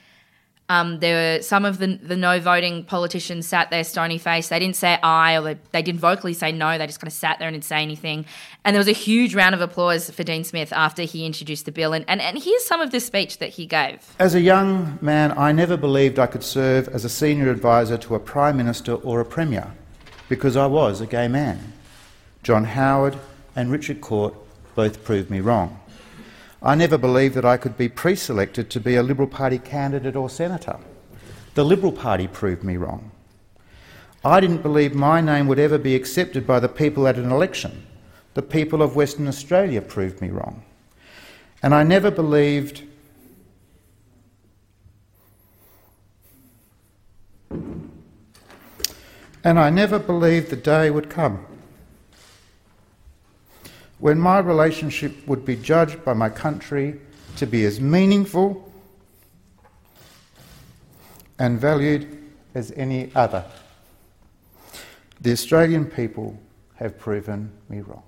[0.71, 4.49] Um, there were some of the, the no voting politicians sat there stony faced.
[4.49, 6.79] They didn't say aye or they, they didn't vocally say no.
[6.79, 8.25] They just kind of sat there and didn't say anything.
[8.65, 11.73] And there was a huge round of applause for Dean Smith after he introduced the
[11.73, 11.93] bill.
[11.93, 14.15] And, and, and here's some of the speech that he gave.
[14.19, 18.15] As a young man, I never believed I could serve as a senior advisor to
[18.15, 19.73] a Prime Minister or a Premier
[20.31, 21.75] because I was a gay man.
[22.43, 23.19] John Howard
[23.55, 24.35] and Richard Court
[24.75, 25.81] both proved me wrong.
[26.65, 30.17] I never believed that I could be pre selected to be a Liberal Party candidate
[30.17, 30.79] or senator.
[31.55, 33.11] The Liberal Party proved me wrong.
[34.25, 37.87] I didn't believe my name would ever be accepted by the people at an election.
[38.33, 40.63] The people of Western Australia proved me wrong.
[41.63, 42.83] And I never believed
[49.45, 51.45] and I never believed the day would come
[54.05, 57.01] when my relationship would be judged by my country
[57.37, 58.71] to be as meaningful
[61.39, 62.23] and valued
[62.55, 63.43] as any other.
[65.23, 66.39] The Australian people
[66.75, 68.03] have proven me wrong.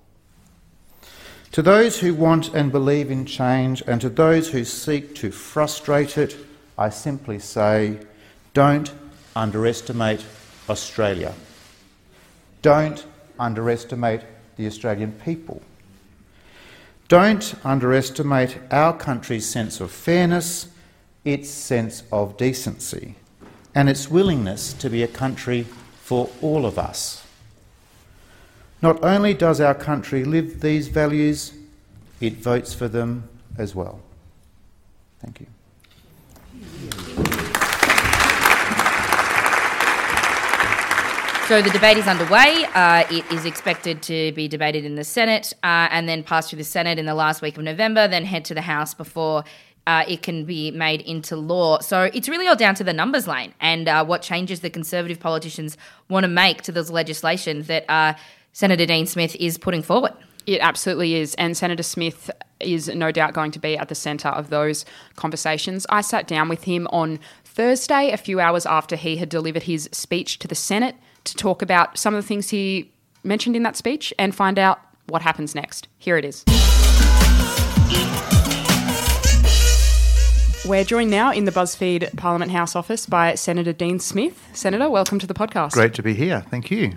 [1.52, 6.18] To those who want and believe in change, and to those who seek to frustrate
[6.18, 6.36] it,
[6.76, 8.00] I simply say
[8.52, 8.92] don't
[9.34, 10.26] underestimate
[10.68, 11.32] Australia.
[12.60, 13.02] Don't
[13.40, 14.20] underestimate
[14.58, 15.62] the Australian people.
[17.08, 20.68] Don't underestimate our country's sense of fairness,
[21.24, 23.14] its sense of decency,
[23.74, 25.66] and its willingness to be a country
[26.00, 27.24] for all of us.
[28.82, 31.52] Not only does our country live these values,
[32.20, 34.00] it votes for them as well.
[35.20, 37.35] Thank you.
[41.46, 42.64] So the debate is underway.
[42.74, 46.56] Uh, it is expected to be debated in the Senate uh, and then passed through
[46.56, 49.44] the Senate in the last week of November, then head to the House before
[49.86, 51.78] uh, it can be made into law.
[51.78, 55.20] So it's really all down to the numbers lane and uh, what changes the Conservative
[55.20, 55.76] politicians
[56.08, 58.14] want to make to this legislation that uh,
[58.52, 60.14] Senator Dean Smith is putting forward.
[60.46, 61.36] It absolutely is.
[61.36, 62.28] And Senator Smith
[62.58, 65.86] is no doubt going to be at the centre of those conversations.
[65.90, 69.88] I sat down with him on Thursday, a few hours after he had delivered his
[69.92, 72.90] speech to the Senate, to talk about some of the things he
[73.22, 75.88] mentioned in that speech and find out what happens next.
[75.98, 76.44] Here it is.
[80.66, 84.48] We're joined now in the BuzzFeed Parliament House office by Senator Dean Smith.
[84.52, 85.72] Senator, welcome to the podcast.
[85.72, 86.40] Great to be here.
[86.50, 86.92] Thank you.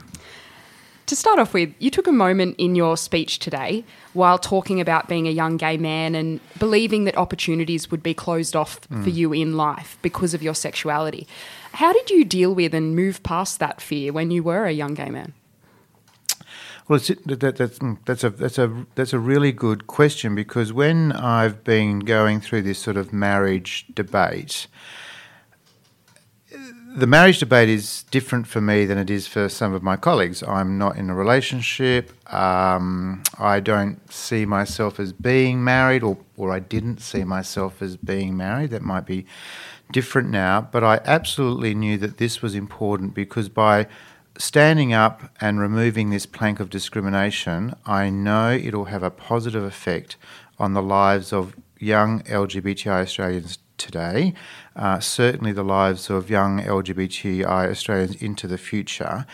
[1.06, 5.08] To start off with, you took a moment in your speech today while talking about
[5.08, 9.04] being a young gay man and believing that opportunities would be closed off Mm.
[9.04, 11.28] for you in life because of your sexuality.
[11.73, 14.93] How did you deal with and move past that fear when you were a young
[14.93, 15.34] gay man?
[16.88, 21.12] Well, that, that's, mm, that's a that's a that's a really good question because when
[21.12, 24.65] I've been going through this sort of marriage debate,
[26.95, 30.41] the marriage debate is different for me than it is for some of my colleagues.
[30.41, 32.12] I'm not in a relationship.
[32.34, 37.97] Um, I don't see myself as being married, or, or I didn't see myself as
[37.97, 38.71] being married.
[38.71, 39.27] That might be
[39.91, 43.88] different now, but I absolutely knew that this was important because by
[44.38, 50.15] standing up and removing this plank of discrimination, I know it'll have a positive effect
[50.58, 54.34] on the lives of young LGBTI Australians today,
[54.75, 59.25] uh, certainly the lives of young LGBTI Australians into the future.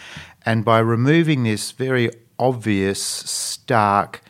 [0.45, 4.21] And by removing this very obvious, stark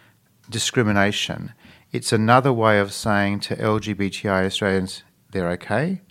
[0.50, 1.54] discrimination,
[1.92, 6.02] it's another way of saying to LGBTI Australians, they're okay,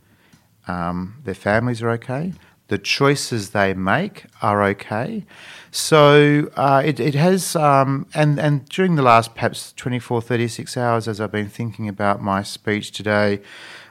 [0.66, 2.32] um, their families are okay,
[2.68, 5.24] the choices they make are okay.
[5.70, 11.06] So uh, it, it has, um, and, and during the last perhaps 24, 36 hours,
[11.06, 13.40] as I've been thinking about my speech today,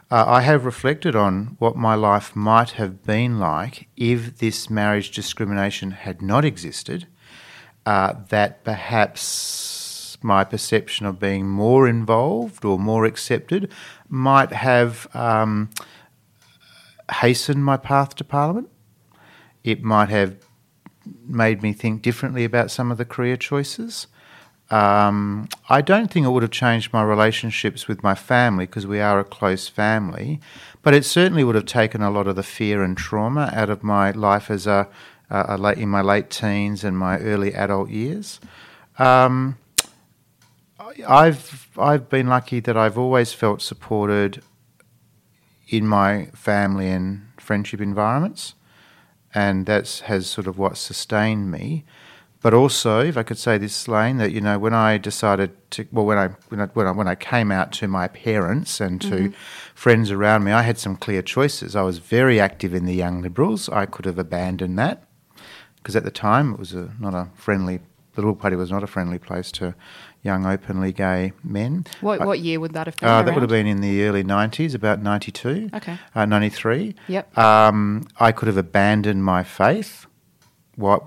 [0.09, 5.11] uh, I have reflected on what my life might have been like if this marriage
[5.11, 7.07] discrimination had not existed.
[7.85, 13.71] Uh, that perhaps my perception of being more involved or more accepted
[14.07, 15.69] might have um,
[17.11, 18.69] hastened my path to Parliament.
[19.63, 20.37] It might have
[21.25, 24.07] made me think differently about some of the career choices.
[24.69, 28.99] Um, I don't think it would have changed my relationships with my family because we
[28.99, 30.39] are a close family,
[30.81, 33.83] but it certainly would have taken a lot of the fear and trauma out of
[33.83, 34.87] my life as a,
[35.29, 38.39] a, late, in my late teens and my early adult years.
[38.97, 39.57] Um,
[41.07, 44.43] I've I've been lucky that I've always felt supported
[45.67, 48.55] in my family and friendship environments,
[49.33, 51.83] and that has sort of what sustained me.
[52.41, 55.87] But also, if I could say this, Lane, that you know, when I decided to,
[55.93, 58.99] well, when I when I when I, when I came out to my parents and
[59.01, 59.33] to Mhm.
[59.73, 61.73] friends around me, I had some clear choices.
[61.75, 63.69] I was very active in the Young Liberals.
[63.69, 65.07] I could have abandoned that
[65.77, 67.79] because at the time it was a, not a friendly.
[68.15, 69.73] The Liberal Party was not a friendly place to
[70.23, 71.85] young, openly gay men.
[72.01, 73.09] What, what year would that have been?
[73.09, 75.97] uh, that would have been in the early 90s, about 92, Okay.
[76.15, 76.95] uh, 93.
[77.09, 77.37] Yep.
[77.37, 80.05] Um, I could have abandoned my faith.
[80.75, 81.03] What,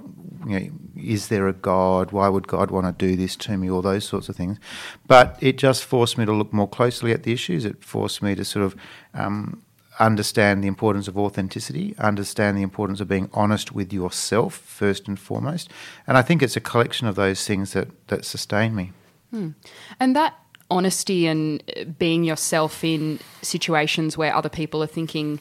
[0.46, 2.12] you know, is there a God?
[2.12, 3.70] Why would God want to do this to me?
[3.70, 4.58] All those sorts of things.
[5.06, 7.64] But it just forced me to look more closely at the issues.
[7.64, 8.76] It forced me to sort of
[9.14, 9.62] um,
[9.98, 15.18] understand the importance of authenticity, understand the importance of being honest with yourself first and
[15.18, 15.70] foremost.
[16.06, 18.92] And I think it's a collection of those things that, that sustain me.
[19.36, 19.48] Hmm.
[20.00, 20.34] And that
[20.70, 25.40] honesty and uh, being yourself in situations where other people are thinking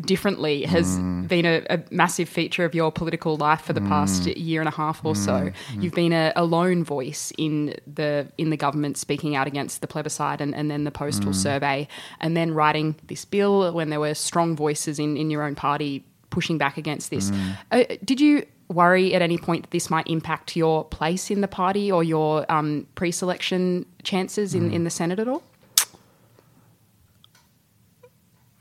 [0.00, 1.28] differently has Mm.
[1.28, 4.32] been a, a massive feature of your political life for the past Mm.
[4.36, 5.32] year and a half or so.
[5.32, 5.52] Mm.
[5.74, 5.82] Mm.
[5.82, 9.86] You've been a, a lone voice in the in the government speaking out against the
[9.86, 11.34] plebiscite and, and then the postal Mm.
[11.34, 11.88] survey,
[12.20, 16.02] and then writing this bill when there were strong voices in, in your own party
[16.30, 17.30] pushing back against this.
[17.30, 17.56] Mm.
[17.70, 21.48] Uh, did you worry at any point that this might impact your place in the
[21.48, 24.74] party or your um, pre-selection chances in, Mm.
[24.74, 25.42] in the Senate at all?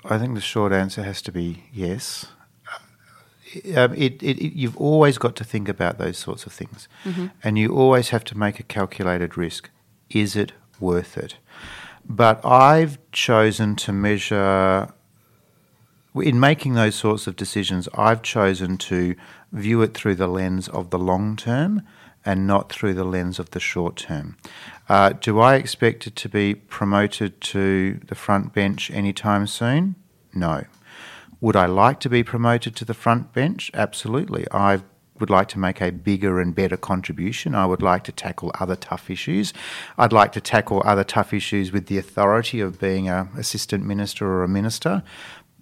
[0.08, 2.28] I think the short answer has to be yes.
[3.76, 7.32] Um, it, it, it, you've always got to think about those sorts of things, Mhm.
[7.44, 9.70] and you always have to make a calculated risk.
[10.10, 11.38] Is it worth it?
[12.08, 14.90] But I've chosen to measure.
[16.16, 19.16] In making those sorts of decisions, I've chosen to
[19.52, 21.82] view it through the lens of the long term
[22.26, 24.38] and not through the lens of the short term.
[24.88, 29.96] Uh, do I expect it to be promoted to the front bench anytime soon?
[30.34, 30.64] No.
[31.42, 33.70] Would I like to be promoted to the front bench?
[33.74, 34.48] Absolutely.
[34.52, 34.82] I
[35.20, 37.56] would like to make a bigger and better contribution.
[37.56, 39.54] I would like to tackle other tough issues.
[39.98, 44.26] I'd like to tackle other tough issues with the authority of being an assistant minister
[44.28, 45.04] or a minister.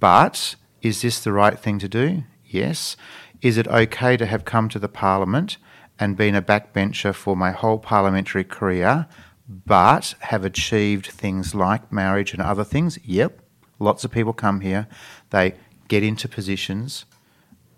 [0.04, 2.26] But is this the right thing to do?
[2.46, 2.98] Yes.
[3.42, 5.56] Is it okay to have come to the parliament
[5.98, 9.08] and been a backbencher for my whole parliamentary career,
[9.48, 13.00] but have achieved things like marriage and other things?
[13.06, 13.40] Yep.
[13.80, 14.90] Lots of people come here,
[15.30, 15.56] they
[15.88, 17.06] get into positions,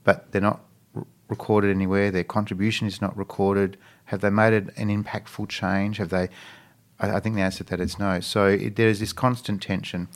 [0.03, 0.61] but they're not
[1.27, 2.09] recorded anywhere.
[2.09, 3.77] Their contribution is not recorded.
[4.05, 5.97] Have they made an impactful change?
[5.97, 6.29] Have they?
[6.99, 8.19] I, I think the answer to that is no.
[8.19, 10.07] So it, there is this constant tension.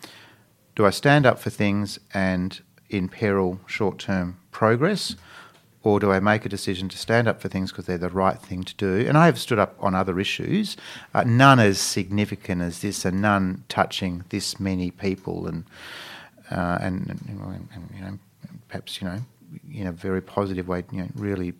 [0.79, 2.57] Do I stand up for things and
[2.89, 5.17] imperil short-term progress,
[5.83, 8.39] or do I make a decision to stand up for things because they're the right
[8.41, 9.05] thing to do?
[9.05, 10.77] And I have stood up on other issues,
[11.13, 15.65] uh, none as significant as this, and none touching this many people, and
[16.49, 18.17] uh, and, and, and, you know
[18.69, 19.19] perhaps you know
[19.69, 21.55] in a very positive way, you know, really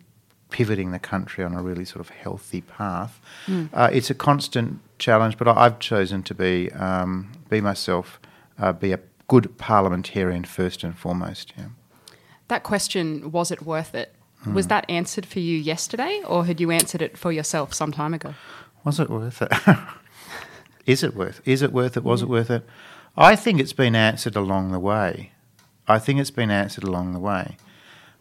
[0.48, 3.20] pivoting the country on a really sort of healthy path.
[3.46, 3.68] Mm.
[3.74, 8.18] Uh, it's a constant challenge, but I've chosen to be um, be myself,
[8.58, 8.98] uh, be a
[9.30, 11.52] good parliamentarian first and foremost.
[11.56, 11.66] Yeah.
[12.48, 14.12] That question, was it worth it?
[14.44, 14.70] Was Mm.
[14.70, 18.34] that answered for you yesterday, or had you answered it for yourself some time ago?
[18.84, 19.52] Was it worth it?
[20.86, 21.40] Is it worth?
[21.44, 22.02] Is it worth it?
[22.02, 22.66] Was it worth it?
[23.16, 25.30] I think it's been answered along the way.
[25.86, 27.56] I think it's been answered along the way.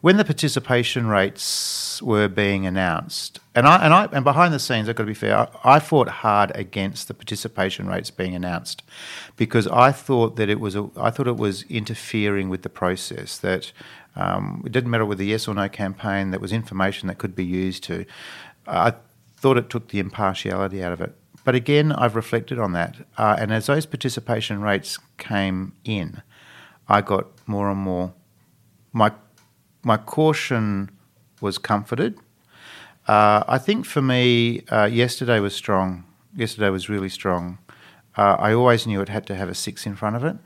[0.01, 4.87] When the participation rates were being announced, and I and I and behind the scenes,
[4.87, 8.81] I've got to be fair, I, I fought hard against the participation rates being announced
[9.35, 13.37] because I thought that it was a, I thought it was interfering with the process.
[13.39, 13.73] That
[14.15, 16.31] um, it didn't matter with the yes or no campaign.
[16.31, 18.05] That was information that could be used to.
[18.65, 18.93] I
[19.35, 21.13] thought it took the impartiality out of it.
[21.43, 26.21] But again, I've reflected on that, uh, and as those participation rates came in,
[26.87, 28.13] I got more and more.
[28.93, 29.11] My
[29.83, 30.89] my caution
[31.41, 32.17] was comforted.
[33.07, 36.05] Uh, I think for me, uh, yesterday was strong.
[36.35, 37.57] Yesterday was really strong.
[38.17, 40.37] Uh, I always knew it had to have a six in front of it.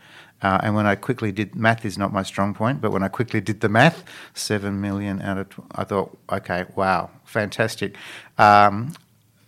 [0.42, 3.08] Uh, and when I quickly did, math is not my strong point, but when I
[3.08, 7.96] quickly did the math, seven million out of, tw- I thought, okay, wow, fantastic.
[8.38, 8.94] Um,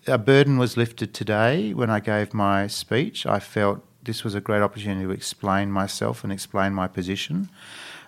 [0.08, 3.26] a burden was lifted today when I gave my speech.
[3.26, 7.50] I felt this was a great opportunity to explain myself and explain my position.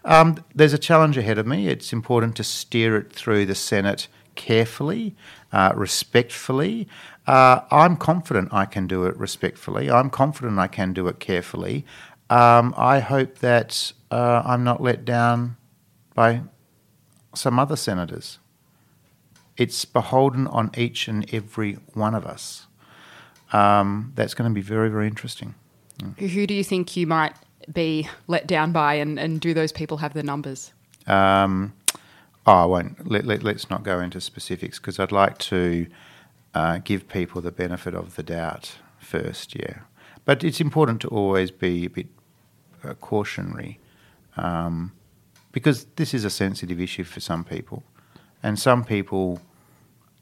[0.08, 1.68] Um, there's a challenge ahead of me.
[1.68, 5.16] It's important to steer it through the Senate carefully,
[5.52, 6.88] uh, respectfully.
[7.28, 9.92] Uh, I'm confident I can do it respectfully.
[9.92, 11.86] I'm confident I can do it carefully.
[12.30, 15.58] Um, I hope that uh, I'm not let down
[16.16, 16.44] by
[17.36, 18.40] some other senators.
[19.58, 22.68] It's beholden on each and every one of us.
[23.52, 25.56] Um, that's going to be very, very interesting.
[26.18, 27.34] Who do you think you might
[27.72, 30.74] be let down by, and, and do those people have the numbers?
[31.06, 31.74] Um,
[32.46, 33.10] oh, I won't.
[33.10, 35.88] Let, let, let's not go into specifics because I'd like to
[36.54, 39.80] uh, give people the benefit of the doubt first, yeah.
[40.26, 42.08] But it's important to always be a bit
[42.84, 43.80] uh, cautionary
[44.36, 44.92] um,
[45.52, 47.84] because this is a sensitive issue for some people.
[48.44, 49.42] And some people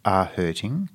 [0.03, 0.89] are hurting,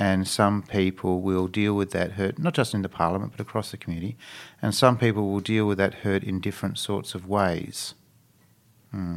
[0.00, 3.70] and some people will deal with that hurt, not just in the parliament, but across
[3.70, 4.16] the community.
[4.62, 7.94] And some people will deal with that hurt in different sorts of ways.
[8.90, 9.16] Hmm.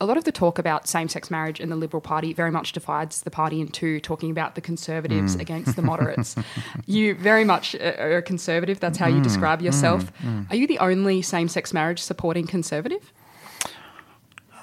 [0.00, 2.72] A lot of the talk about same sex marriage in the Liberal Party very much
[2.72, 5.40] divides the party in two, talking about the conservatives Mm.
[5.40, 6.34] against the moderates.
[6.86, 10.12] you very much are a conservative, that's how you Mm, describe yourself.
[10.22, 10.50] mm, mm.
[10.50, 13.12] Are you the only same sex marriage supporting conservative?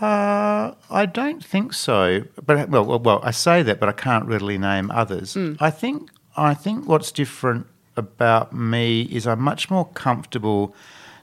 [0.02, 2.24] Uh, I don't think so.
[2.44, 5.36] But well, well, well, I say that, but I can't readily name others.
[5.36, 5.58] Mm.
[5.60, 10.76] I think I think what's different about me is I'm much more comfortable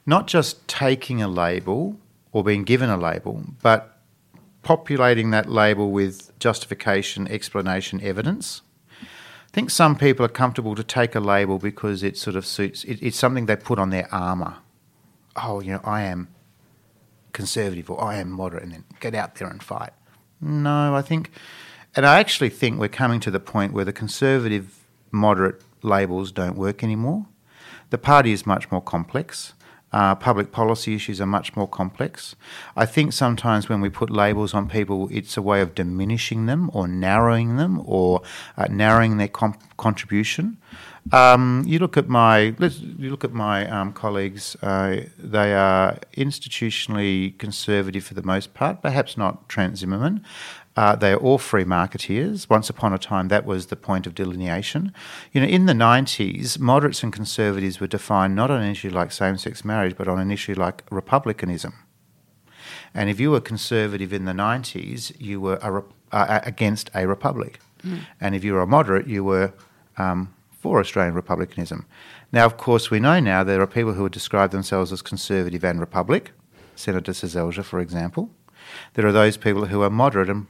[0.06, 1.98] not just taking a label
[2.32, 3.98] or being given a label, but
[4.62, 8.62] populating that label with justification, explanation, evidence.
[9.02, 12.84] I think some people are comfortable to take a label because it sort of suits.
[12.84, 14.58] It, it's something they put on their armour.
[15.36, 16.28] Oh, you know, I am
[17.38, 19.92] conservative or I am moderate, and then get out there and fight.
[20.40, 21.30] No, I think,
[21.94, 24.66] and I actually think we're coming to the point where the conservative
[25.12, 27.26] moderate labels don't work anymore.
[27.90, 29.54] The party is much more complex.
[29.92, 32.34] Uh, public policy issues are much more complex.
[32.76, 36.70] I think sometimes when we put labels on people, it's a way of diminishing them
[36.74, 38.22] or narrowing them or
[38.56, 40.57] uh, narrowing their comp- contribution.
[41.12, 44.56] Um, you look at my you look at my um, colleagues.
[44.62, 48.82] Uh, they are institutionally conservative for the most part.
[48.82, 50.24] Perhaps not Trent Zimmerman.
[50.76, 52.48] Uh, they are all free marketeers.
[52.48, 54.92] Once upon a time, that was the point of delineation.
[55.32, 59.10] You know, in the 90s, moderates and conservatives were defined not on an issue like
[59.10, 61.74] same sex marriage, but on an issue like republicanism.
[62.94, 65.82] And if you were conservative in the 90s, you were a,
[66.14, 67.58] uh, against a republic.
[67.82, 68.00] Mm.
[68.20, 69.52] And if you were a moderate, you were
[69.96, 71.86] um, for Australian republicanism.
[72.32, 75.64] Now, of course, we know now there are people who would describe themselves as conservative
[75.64, 76.32] and republic,
[76.74, 78.30] Senator Seselja, for example.
[78.94, 80.46] There are those people who are moderate and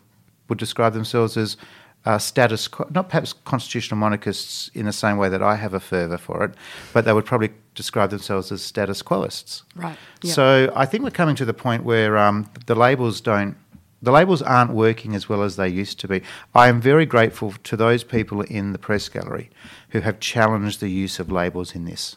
[0.48, 1.56] would describe themselves as
[2.04, 5.80] uh, status quo, not perhaps constitutional monarchists in the same way that I have a
[5.80, 6.54] fervour for it,
[6.92, 9.62] but they would probably describe themselves as status quoists.
[9.76, 9.98] Right.
[10.24, 13.56] So I think we're coming to the point where um, the labels don't,
[14.00, 16.22] the labels aren't working as well as they used to be.
[16.54, 19.50] I am very grateful to those people in the press gallery
[19.90, 22.16] who have challenged the use of labels in this.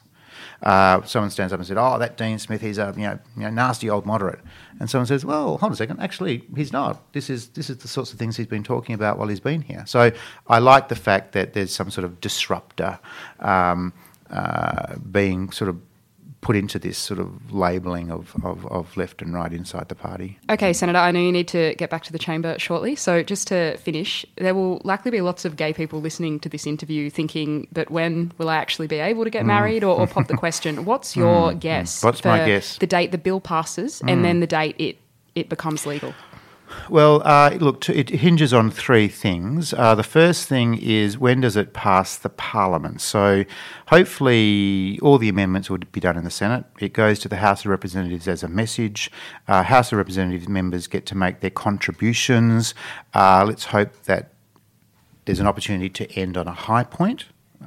[0.63, 3.44] Uh, someone stands up and said, "Oh, that Dean Smith, he's a you know, you
[3.44, 4.39] know nasty old moderate,"
[4.80, 6.00] and someone says, "Well, hold on a second.
[6.00, 7.12] Actually, he's not.
[7.13, 9.62] This is this is the sorts of things he's been talking about while he's been
[9.62, 10.12] here." So
[10.48, 13.00] I like the fact that there's some sort of disruptor
[13.39, 13.91] um,
[14.30, 15.82] uh, being sort of
[16.42, 20.40] put into this sort of labelling of, of, of left and right inside the party.
[20.50, 22.96] Okay, Senator, I know you need to get back to the chamber shortly.
[22.96, 26.66] So, just to finish, there will likely be lots of gay people listening to this
[26.66, 29.48] interview thinking that when will I actually be able to get Mm.
[29.48, 32.04] married or, or pop the question, what's your Mm, guess?
[32.04, 32.78] What's for my guess?
[32.80, 34.12] The date the bill passes Mm.
[34.12, 34.98] and then the date it,
[35.36, 36.14] it becomes legal.
[36.90, 39.74] Well, uh, look, it hinges on three things.
[39.74, 43.02] Uh, the first thing is when does it pass the Parliament?
[43.02, 43.45] So,
[43.88, 46.66] hopefully, all the amendments will be done in the Senate.
[46.80, 49.12] It goes to the House of Representatives as a message.
[49.48, 52.74] Uh, House of Representatives members get to make their contributions.
[53.14, 54.34] Uh, let's hope that
[55.26, 57.26] there's an opportunity to end on a high point.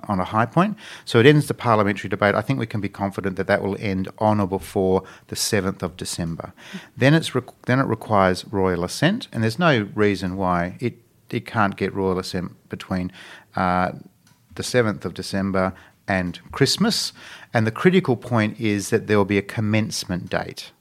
[0.08, 2.34] On a high point, so it ends the parliamentary debate.
[2.34, 5.82] I think we can be confident that that will end on or before the seventh
[5.82, 6.52] of December.
[6.96, 10.94] Then it's requ then it requires royal assent, and there's no reason why it
[11.30, 13.12] it can't get royal assent between
[13.56, 13.92] uh,
[14.54, 15.72] the seventh of December
[16.06, 17.12] and Christmas.
[17.52, 20.72] And the critical point is that there will be a commencement date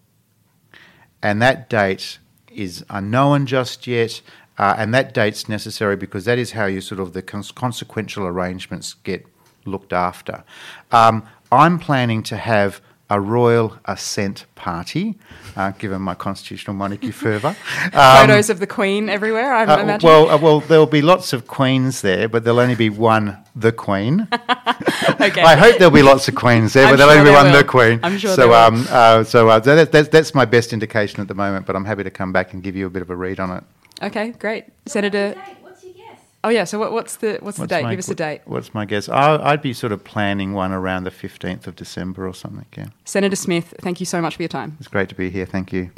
[1.23, 2.19] and that date
[2.51, 4.21] is unknown just yet.
[4.57, 8.25] Uh, and that date's necessary because that is how you sort of the cons- consequential
[8.25, 9.25] arrangements get
[9.65, 10.43] looked after.
[10.91, 15.15] Um, I'm planning to have a royal assent party,
[15.55, 17.55] uh, given my constitutional monarchy fervour.
[17.93, 20.07] Um, Photos of the Queen everywhere, I uh, imagine.
[20.07, 23.71] well, uh, well, there'll be lots of queens there, but there'll only be one the
[23.71, 24.27] Queen.
[24.31, 25.41] okay.
[25.43, 27.43] I hope there'll be lots of queens there, I'm but there'll sure only be there
[27.43, 27.59] one will.
[27.59, 27.99] the Queen.
[28.01, 31.35] I'm sure so, um, uh, so uh, that, that's, that's my best indication at the
[31.35, 33.39] moment, but I'm happy to come back and give you a bit of a read
[33.39, 33.63] on it.
[34.01, 34.65] Okay, great.
[34.85, 35.35] Senator.
[35.61, 36.19] What's your guess?
[36.43, 36.63] Oh yeah.
[36.65, 37.83] So what, what's the what's, the date?
[37.83, 38.41] my- Give us a date.
[38.45, 39.07] What's my guess?
[39.09, 42.87] I, I'd be sort of planning one around the 15th of December or something, yeah.
[43.05, 44.75] Senator Smith, thank you so much for your time.
[44.79, 45.45] It's great to be here.
[45.45, 45.91] Thank you.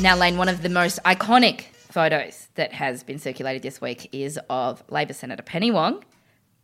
[0.00, 4.38] Now, Lane, one of the most iconic photos that has been circulated this week is
[4.48, 6.04] of Labor Senator Penny Wong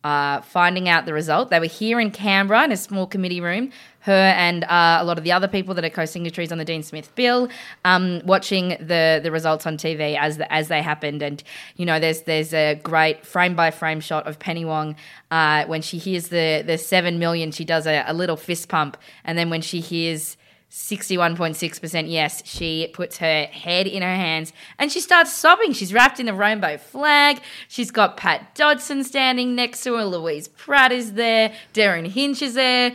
[0.04, 1.50] uh, finding out the result.
[1.50, 5.16] They were here in Canberra in a small committee room, her and uh, a lot
[5.16, 7.48] of the other people that are co-signatories on the Dean Smith bill,
[7.86, 11.22] um, watching the the results on TV as the, as they happened.
[11.22, 11.42] And
[11.76, 14.94] you know, there's there's a great frame by frame shot of Penny Wong
[15.30, 18.98] uh, when she hears the the seven million, she does a, a little fist pump,
[19.24, 20.36] and then when she hears
[20.74, 22.42] 61.6% yes.
[22.44, 25.72] She puts her head in her hands and she starts sobbing.
[25.72, 27.40] She's wrapped in the rainbow flag.
[27.68, 30.04] She's got Pat Dodson standing next to her.
[30.04, 31.54] Louise Pratt is there.
[31.72, 32.92] Derryn Hinch is there.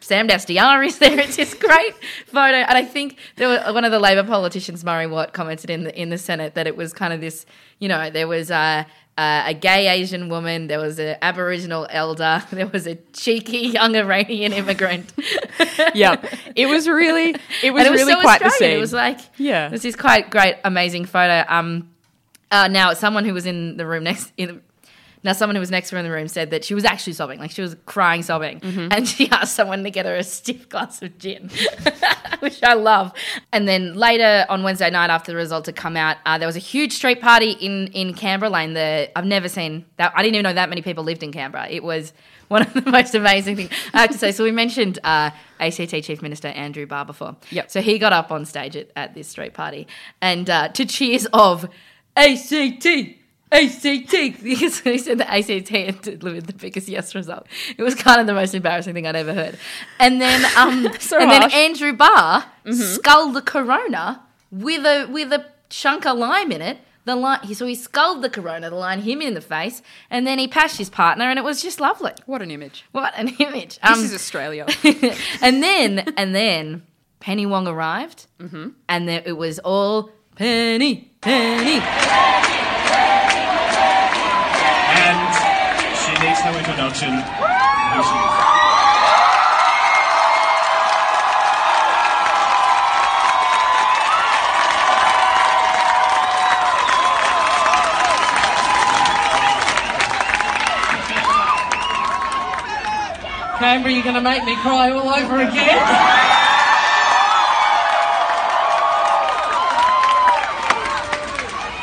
[0.00, 1.20] Sam Dastyari is there.
[1.20, 1.94] It's this great
[2.26, 2.56] photo.
[2.56, 5.96] And I think there were, one of the Labor politicians, Murray Watt, commented in the,
[5.96, 7.46] in the Senate that it was kind of this,
[7.78, 8.84] you know, there was uh,
[9.20, 13.94] uh, a gay Asian woman, there was an Aboriginal elder, there was a cheeky young
[13.94, 15.12] Iranian immigrant.
[15.94, 16.16] yeah,
[16.56, 18.76] it was really, it was And really so quite the Australian.
[18.76, 18.78] scene.
[18.78, 19.68] It was like, Yeah.
[19.68, 21.44] This is quite great, amazing photo.
[21.48, 21.90] Um,
[22.50, 24.62] uh, now someone who was in the room next, in,
[25.22, 27.12] now someone who was next to her in the room said that she was actually
[27.12, 28.88] sobbing, like she was crying, sobbing, Mm-hmm.
[28.90, 31.50] and she asked someone to get her a stiff glass of gin,
[32.40, 33.12] which I love.
[33.52, 36.56] And then later on Wednesday night, after the results had come out, uh, there was
[36.56, 38.72] a huge street party in in Canberra Lane.
[38.74, 40.12] The I've never seen that.
[40.14, 41.68] I didn't even know that many people lived in Canberra.
[41.68, 42.12] It was
[42.48, 44.32] one of the most amazing things I have to say.
[44.32, 47.36] So we mentioned uh, ACT Chief Minister Andrew Barr before.
[47.50, 47.70] Yep.
[47.70, 49.86] So he got up on stage at, at this street party
[50.20, 51.68] and uh, to cheers of
[52.16, 52.86] ACT.
[53.52, 54.10] ACT
[54.42, 57.46] because he said the ACT had delivered the biggest yes result.
[57.76, 59.58] It was kind of the most embarrassing thing I'd ever heard.
[59.98, 61.50] And then um So and then.
[61.50, 66.78] Andrew Barr sculled the corona with a with a chunk of lime in it.
[67.06, 69.80] The line, so he sculled the corona, the line him in the face,
[70.10, 72.12] and then he pashed his partner, and it was just lovely.
[72.26, 72.84] What an image!
[72.92, 73.78] What an image!
[73.80, 74.66] This Um, is Australia.
[75.40, 76.82] and then and then
[77.18, 78.74] Penny Wong arrived, and
[79.08, 81.80] then it was all Penny, Penny.
[86.30, 87.10] Needs no introduction.
[103.58, 105.78] Canberra, you're going to make me cry all over again?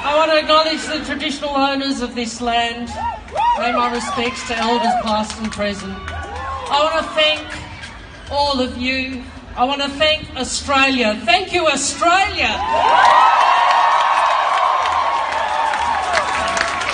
[0.05, 2.89] I want to acknowledge the traditional owners of this land.
[3.57, 5.91] Pay my respects to elders past and present.
[5.91, 7.41] I want to thank
[8.31, 9.23] all of you.
[9.55, 11.19] I want to thank Australia.
[11.25, 12.53] Thank you, Australia.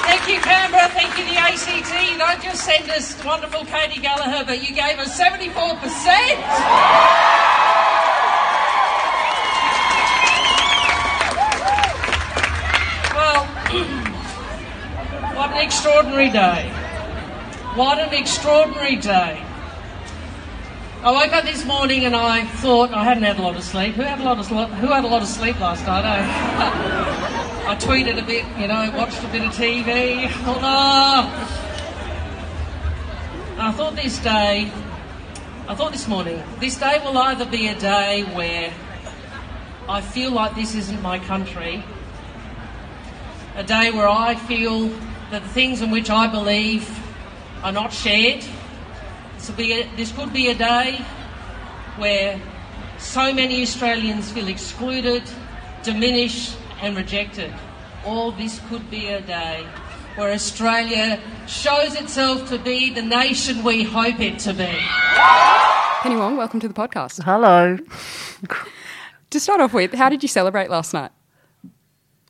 [0.07, 0.87] Thank you, Canberra.
[0.95, 2.17] Thank you, the ACT.
[2.17, 7.32] Don't just send us wonderful Katy Gallagher, but you gave us 74%.
[15.63, 16.69] Extraordinary day.
[17.75, 19.41] What an extraordinary day.
[21.01, 23.95] I woke up this morning and I thought I hadn't had a lot of sleep.
[23.95, 26.05] Who had a lot of who had a lot of sleep last night?
[26.05, 26.23] Eh?
[27.69, 30.29] I tweeted a bit, you know, watched a bit of TV.
[30.29, 31.59] Thought, oh.
[33.57, 34.69] I thought this day,
[35.67, 38.73] I thought this morning, this day will either be a day where
[39.87, 41.83] I feel like this isn't my country,
[43.55, 44.91] a day where I feel
[45.31, 46.87] the things in which I believe
[47.63, 48.43] are not shared.
[49.37, 51.03] This, will be a, this could be a day
[51.97, 52.39] where
[52.97, 55.23] so many Australians feel excluded,
[55.83, 57.53] diminished, and rejected.
[58.05, 59.65] Or this could be a day
[60.15, 64.77] where Australia shows itself to be the nation we hope it to be.
[66.01, 67.23] Penny Wong, welcome to the podcast.
[67.23, 67.77] Hello.
[69.29, 71.11] To start off with, how did you celebrate last night?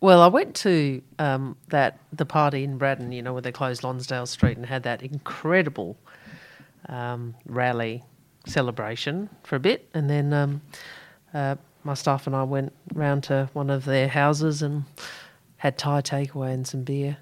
[0.04, 3.86] Well, I went to um, that the party in Braddon, you know, where they closed
[3.86, 5.96] Lonsdale Street and had that incredible
[6.90, 8.04] um, rally
[8.46, 10.62] celebration for a bit, and then um,
[11.34, 14.84] uh, my staff and I went round to one of their houses and
[15.56, 17.16] had Thai takeaway and some beer.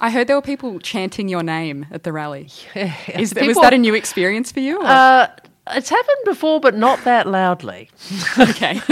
[0.00, 2.50] I heard there were people chanting your name at the rally.
[2.74, 4.82] Yeah, Is that, was that a new experience for you?
[4.82, 5.28] Uh,
[5.68, 7.88] it's happened before, but not that loudly.
[8.38, 8.82] okay.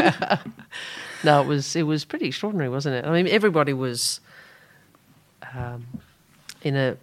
[1.24, 3.04] No, it was it was pretty extraordinary, wasn't it?
[3.04, 4.20] I mean, everybody was
[5.56, 5.86] um,
[6.62, 6.96] in a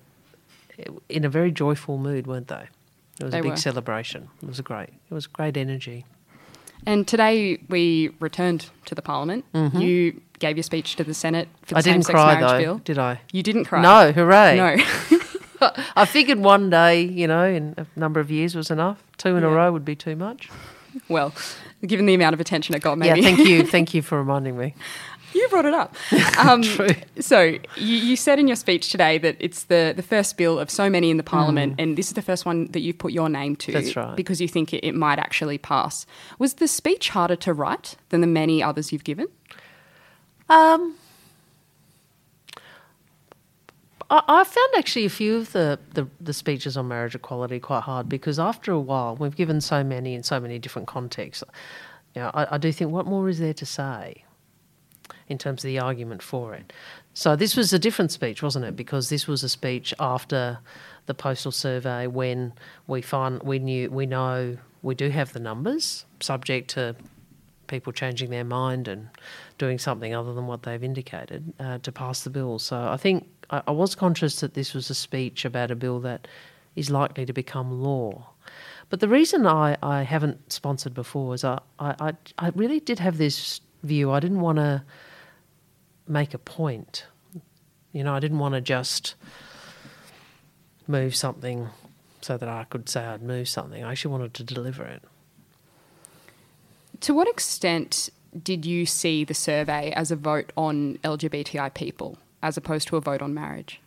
[1.10, 2.68] in a very joyful mood, weren't they?
[3.20, 3.58] It was They a big were.
[3.58, 4.30] celebration.
[4.42, 4.90] It was a great.
[5.10, 6.06] It was great energy.
[6.86, 9.46] And today we returned to the Parliament.
[9.54, 9.82] Mhm.
[9.82, 12.74] You gave your speech to the Senate for the I didn't same-sex cry marriage though,
[12.74, 12.82] bill.
[12.84, 13.22] did I?
[13.32, 13.82] You didn't cry.
[13.82, 14.58] No, hooray!
[14.58, 15.70] No.
[15.96, 19.02] I figured one day, you know, in a number of years was enough.
[19.18, 20.50] Two in a row would be too much.
[21.08, 21.34] well,
[21.88, 23.20] given the amount of attention it got, maybe.
[23.22, 24.74] Yeah, thank you, thank you for reminding me.
[25.34, 25.96] You brought it up.
[26.40, 26.64] Um,
[27.20, 30.70] So you, you said in your speech today that it's the, the first bill of
[30.70, 31.84] so many in the Parliament, Mm.
[31.84, 33.72] and this is the first one that you've put your name to.
[33.74, 34.16] That's right.
[34.16, 36.06] Because you think it, it might actually pass.
[36.40, 39.28] Was the speech harder to write than the many others you've given?
[40.50, 40.96] Um,
[44.10, 47.84] I, I found actually a few of the, the, the speeches on marriage equality quite
[47.84, 51.44] hard because after a while, we've given so many in so many different contexts.
[52.14, 54.24] You know, I, I do think, what more is there to say
[55.28, 56.72] in terms of the argument for it?
[57.14, 58.76] So this was a different speech, wasn't it?
[58.76, 60.60] Because this was a speech after
[61.06, 62.54] the postal survey when
[62.88, 66.96] we find we knew we know we do have the numbers, subject to
[67.68, 69.10] people changing their mind and
[69.58, 72.60] doing something other than what they've indicated uh, to pass the bill.
[72.60, 76.00] So I think I, I was conscious that this was a speech about a bill
[76.02, 76.28] that
[76.76, 78.30] is likely to become law.
[78.90, 82.14] But the reason I, I haven't sponsored before is I, I, I-
[82.48, 84.12] I really did have this view.
[84.12, 84.84] I didn't want to
[86.08, 87.06] make a point.
[87.94, 89.16] You know, I didn't want to just
[90.88, 91.70] move something
[92.22, 93.84] so that I could say I'd move something.
[93.84, 95.02] I actually wanted to deliver it.
[97.02, 98.10] To what extent
[98.44, 103.02] did you see the survey as a vote on LGBTI people as opposed to a
[103.02, 103.82] vote on marriage?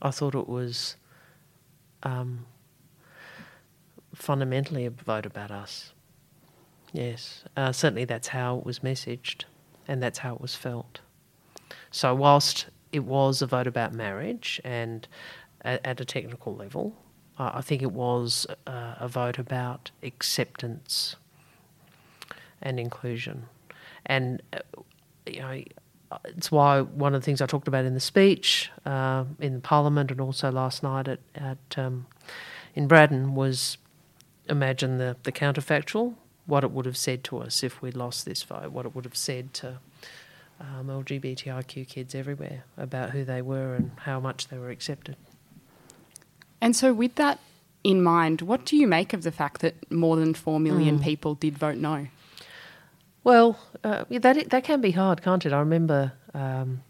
[0.00, 0.94] I thought it was
[2.04, 2.46] um,
[4.14, 5.92] fundamentally a vote about us.
[6.92, 9.42] Yes, uh, certainly that's how it was messaged,
[9.88, 11.00] and that's how it was felt.
[11.90, 15.08] So, whilst it was a vote about marriage and
[15.62, 16.94] at, a technical level,
[17.38, 21.16] I think it was a vote about acceptance
[22.60, 23.46] and inclusion.
[24.06, 24.60] And, uh,
[25.26, 25.62] you know,
[26.24, 30.10] it's why one of the things I talked about in the speech uh, in Parliament
[30.10, 32.06] and also last night at, at um,
[32.74, 33.78] in Braddon was
[34.48, 36.14] imagine the, the counterfactual,
[36.46, 39.04] what it would have said to us if we'd lost this vote, what it would
[39.04, 39.78] have said to
[40.60, 45.16] um, LGBTIQ kids everywhere about who they were and how much they were accepted.
[46.60, 47.40] And so, with that
[47.82, 51.02] in mind, what do you make of the fact that more than 4 million Mm.
[51.04, 52.06] people did vote no?
[53.24, 55.52] Well, uh, that that can be hard, can't it?
[55.52, 56.82] I remember um,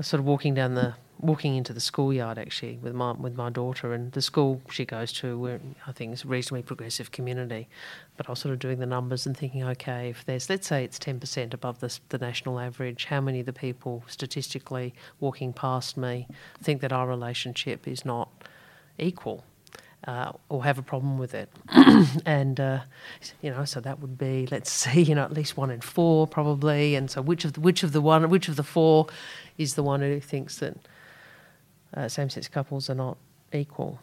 [0.00, 3.92] sort of walking down the walking into the schoolyard actually with my with my daughter,
[3.92, 7.68] and the school she goes to, where I think is a reasonably progressive community.
[8.16, 10.82] But I was sort of doing the numbers and thinking, okay, if there's let's say
[10.82, 15.52] it's ten percent above the, the national average, how many of the people statistically walking
[15.52, 16.26] past me
[16.60, 18.28] think that our relationship is not
[18.98, 19.44] equal?
[20.06, 21.48] Uh, or have a problem with it.
[22.26, 22.80] and, uh,
[23.40, 26.26] you know, so that would be, let's see, you know, at least one in four
[26.26, 26.94] probably.
[26.94, 29.06] And so which of the, which of the one, which of the four
[29.58, 30.76] is the one who thinks that
[31.94, 33.16] uh, same-sex couples are not
[33.52, 34.00] equal?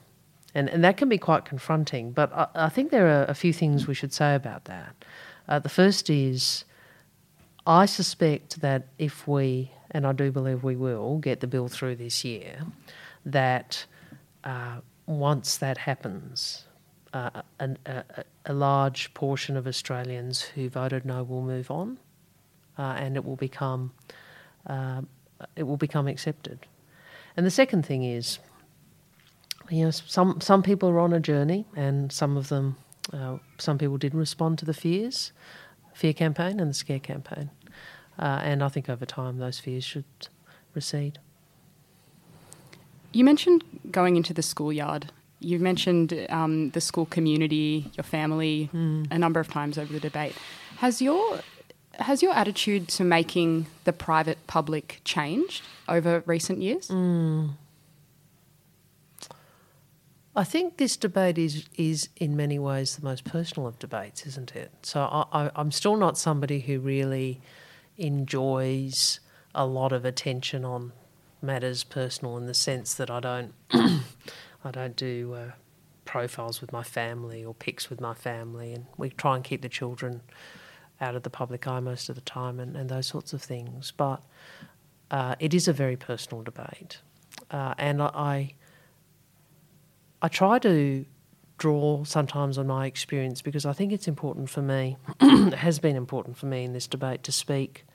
[0.54, 2.12] And, and that can be quite confronting.
[2.12, 5.06] But I, I think there are a few things we should say about that.
[5.48, 6.66] Uh, the first is,
[7.66, 11.98] I suspect that if we and I do believe we will get the bill through
[11.98, 12.62] this year,
[13.26, 13.86] that
[14.44, 14.78] uh,
[15.20, 16.66] once that happens,
[17.14, 18.04] uh, a, a,
[18.46, 21.98] a, large portion of Australians who voted no will move on,
[22.78, 23.92] uh, and it will become
[24.68, 25.02] uh,
[25.56, 26.68] it will become accepted.
[27.36, 28.40] And the second thing is,
[29.70, 32.78] you know, some some people are on a journey, and some of them,
[33.12, 35.32] uh, some people did respond to the fears,
[35.94, 37.50] fear campaign and the scare campaign,
[38.20, 40.06] uh, and I think over time those fears should
[40.74, 41.20] recede.
[43.14, 45.12] You mentioned going into the schoolyard.
[45.40, 49.08] You mentioned um, the school community, your family, Mm.
[49.12, 50.36] a number of times over the debate.
[50.78, 51.40] Has your
[52.00, 56.88] has your attitude to making the private public changed over recent years?
[56.88, 57.52] Mm.
[60.36, 64.56] I think this debate is is in many ways the most personal of debates, isn't
[64.56, 64.72] it?
[64.84, 67.42] So I, I, I'm still not somebody who really
[67.98, 69.20] enjoys
[69.54, 70.94] a lot of attention on
[71.42, 75.52] matters personal in the sense that I don't I don't do uh,
[76.06, 79.70] profiles with my family or pics with my family, and we try and keep the
[79.70, 80.22] children
[81.00, 83.92] out of the public eye most of the time, and, and those sorts of things.
[83.96, 84.22] But
[85.10, 87.00] uh, it is a very personal debate,
[87.50, 88.54] uh, and I,
[90.22, 91.06] I try to
[91.58, 95.96] draw sometimes on my experience because I think it's important for me, it has been
[95.96, 97.86] important for me in this debate to speak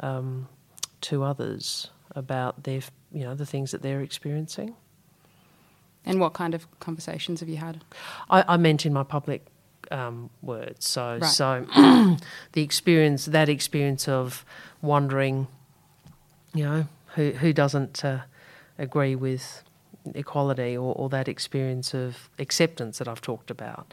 [0.00, 0.48] um,
[1.02, 2.80] to others about their,
[3.12, 4.74] you know, the things that they're experiencing.
[6.04, 7.84] And what kind of conversations have you had?
[8.30, 9.44] I, I meant in my public
[9.90, 10.86] um, words.
[10.86, 11.24] So, Right.
[11.24, 11.66] so
[12.52, 14.44] the experience, that experience of
[14.82, 15.46] wondering,
[16.54, 18.20] you know, who who doesn't uh,
[18.78, 19.62] agree with
[20.14, 23.92] equality, or, or that experience of acceptance that I've talked about.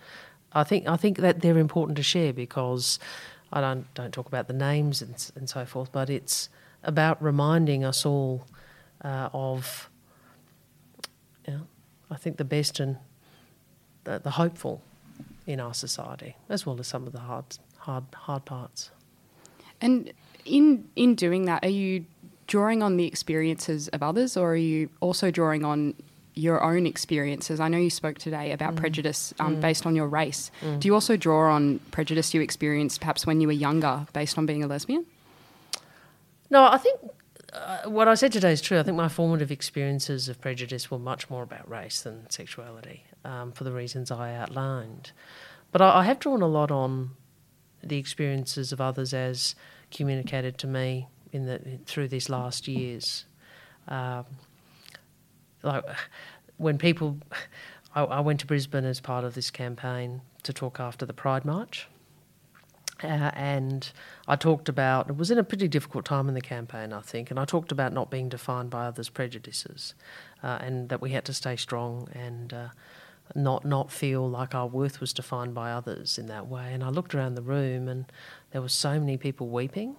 [0.53, 2.99] I think I think that they're important to share because
[3.51, 6.49] I don't don't talk about the names and and so forth, but it's
[6.88, 8.47] about reminding us all
[9.03, 9.89] uh, of,
[11.47, 11.61] you know,
[12.09, 12.97] I think the best and
[14.05, 14.81] the, the hopeful
[15.45, 17.45] in our society, as well as some of the hard
[17.77, 18.89] hard hard parts.
[19.81, 20.11] And
[20.45, 22.05] in in doing that, are you
[22.47, 25.93] drawing on the experiences of others, or are you also drawing on
[26.33, 27.59] your own experiences?
[27.59, 28.77] I know you spoke today about Mm.
[28.77, 29.61] prejudice um, Mm.
[29.61, 30.51] based on your race.
[30.61, 30.79] Mm.
[30.79, 34.45] Do you also draw on prejudice you experienced perhaps when you were younger, based on
[34.45, 35.05] being a lesbian?
[36.49, 36.99] No, I think
[37.53, 38.79] uh, what I said today is true.
[38.79, 43.51] I think my formative experiences of prejudice were much more about race than sexuality, um,
[43.51, 45.11] for the reasons I outlined.
[45.71, 47.11] But I, I have drawn a lot on
[47.83, 49.55] the experiences of others as
[49.91, 53.25] communicated to me in the through these last years.
[53.87, 54.25] Um,
[55.63, 55.83] like
[56.57, 57.17] when people,
[57.95, 61.45] I, I went to Brisbane as part of this campaign to talk after the Pride
[61.45, 61.87] March.
[63.03, 63.91] Uh, and
[64.27, 67.29] I talked about it was in a pretty difficult time in the campaign, I think,
[67.29, 69.93] and I talked about not being defined by others' prejudices,
[70.43, 72.67] uh, and that we had to stay strong and uh,
[73.35, 76.73] not not feel like our worth was defined by others in that way.
[76.73, 78.05] And I looked around the room, and
[78.51, 79.95] there were so many people weeping,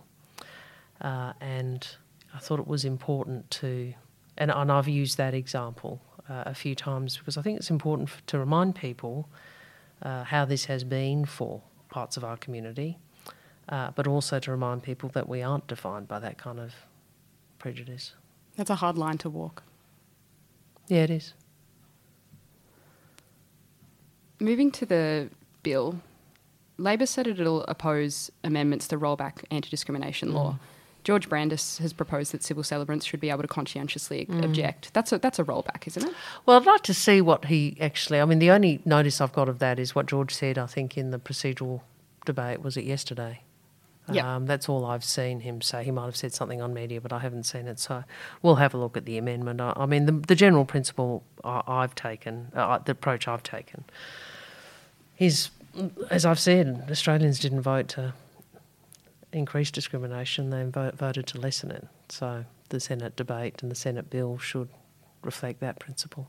[1.01, 1.87] uh, and
[2.35, 3.95] I thought it was important to,
[4.37, 8.11] and, and I've used that example uh, a few times because I think it's important
[8.27, 9.29] to remind people
[10.03, 11.63] uh, how this has been for
[11.99, 12.97] parts of our community,
[13.69, 16.73] uh, but also to remind people that we aren't defined by that kind of
[17.59, 18.15] prejudice.
[18.55, 19.65] That's a hard line to walk.
[20.87, 21.35] Yeah, it is.
[24.39, 25.29] Moving to the
[25.65, 26.01] bill,
[26.77, 30.53] Labor said it'll oppose amendments to roll back anti discrimination law.
[30.53, 30.59] Mm.
[31.09, 34.45] George Brandis has proposed that civil celebrants should be able to conscientiously Mm.
[34.45, 34.93] object.
[34.93, 36.15] That's a, that's a rollback, isn't it?
[36.45, 38.21] Well, I'd like to see what he actually.
[38.21, 40.59] I mean, the only notice I've got of that is what George said.
[40.59, 41.81] I think in the procedural
[42.27, 43.41] debate was it yesterday.
[44.13, 44.37] Yeah.
[44.37, 45.83] Um, that's all I've seen him say.
[45.83, 47.79] He might have said something on media, but I haven't seen it.
[47.79, 48.05] So
[48.43, 49.63] we'll have a look at the amendment.
[49.63, 53.85] I, I mean, the, the general principle I, I've taken, uh, the approach I've taken,
[55.19, 55.49] is,
[56.11, 58.13] as I've said, Australians didn't vote to
[59.33, 61.87] increase discrimination; they vote, voted to lessen it.
[62.09, 64.69] So the Senate debate and the Senate bill should
[65.23, 66.29] reflect that principle.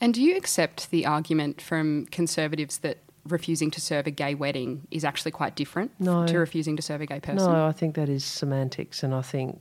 [0.00, 4.86] And do you accept the argument from conservatives that refusing to serve a gay wedding
[4.90, 6.26] is actually quite different No.
[6.26, 7.50] to refusing to serve a gay person?
[7.50, 9.60] No, I think that is semantics, and I think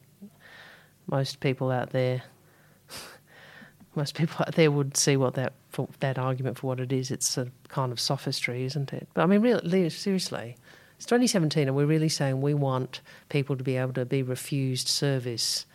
[1.08, 2.24] most people out there,
[3.96, 7.12] most people out there would see what that for that argument for what it is.
[7.12, 9.08] It's a kind of sophistry, isn't it?
[9.14, 10.58] But I mean, really, seriously,
[10.98, 14.88] it's 2017, and we're really saying we want people to be able to be refused
[14.88, 15.66] service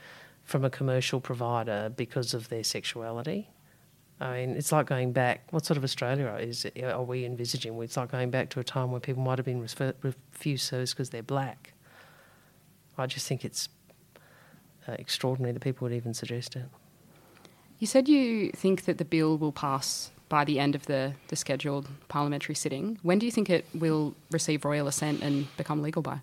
[0.44, 3.48] from a commercial provider because of their sexuality.
[4.20, 5.44] I mean, it's like going back.
[5.50, 7.80] What sort of Australia is are we envisaging?
[7.82, 10.92] It's like going back to a time where people might have been refer- refused service
[10.92, 11.72] because they're black.
[12.98, 13.68] I just think it's
[14.86, 16.66] uh, extraordinary that people would even suggest it.
[17.78, 21.36] You said you think that the bill will pass by the end of the, the
[21.36, 22.98] scheduled parliamentary sitting.
[23.02, 26.20] When do you think it will receive royal assent and become legal by?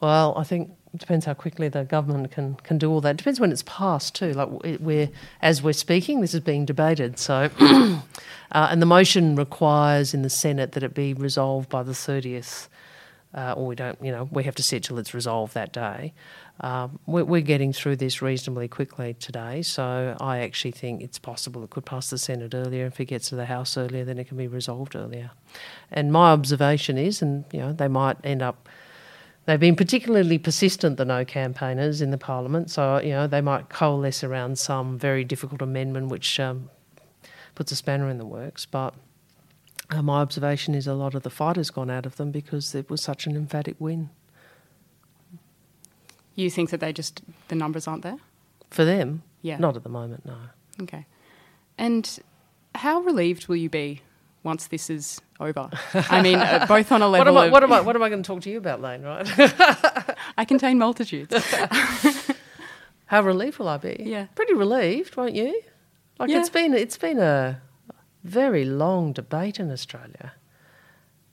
[0.00, 3.10] Well, I think it depends how quickly the government can, can do all that.
[3.10, 4.32] It depends when it's passed too.
[4.32, 4.48] Like
[4.80, 5.10] we're
[5.40, 7.18] as we're speaking, this is being debated.
[7.18, 8.00] So, uh,
[8.52, 12.68] and the motion requires in the Senate that it be resolved by the thirtieth,
[13.34, 14.02] uh, or we don't.
[14.02, 16.14] You know, we have to sit till it's resolved that day.
[16.60, 21.70] Um, we're, getting through this reasonably quickly today, so I actually think it's possible it
[21.70, 22.84] could pass the Senate earlier.
[22.84, 25.32] And if it gets to the House earlier, then it can be resolved earlier.
[25.90, 28.68] And my observation is, and you know, they might end up
[29.44, 33.68] They've been particularly persistent, the no campaigners in the parliament, so you know they might
[33.68, 36.70] coalesce around some very difficult amendment which um,
[37.56, 38.66] puts a spanner in the works.
[38.66, 38.94] But
[39.90, 42.72] uh, my observation is a lot of the fight has gone out of them because
[42.74, 44.10] it was such an emphatic win.
[46.34, 48.18] You think that they just the numbers aren't there
[48.70, 49.22] for them?
[49.42, 50.24] Yeah, not at the moment.
[50.24, 50.36] No.
[50.82, 51.06] Okay.
[51.78, 52.18] And
[52.74, 54.00] how relieved will you be
[54.42, 55.70] once this is over.
[55.94, 57.32] I mean, uh, both on a level.
[57.34, 57.46] what am I?
[57.46, 57.80] Of, what am I?
[57.80, 59.02] What am I going to talk to you about, Lane?
[59.02, 59.26] Right?
[60.38, 61.34] I contain multitudes.
[63.06, 63.96] How relieved will I be?
[64.00, 65.60] Yeah, pretty relieved, won't you?
[66.18, 66.40] Like Yeah.
[66.40, 67.60] it's been it's been a
[68.24, 70.32] very long debate in Australia.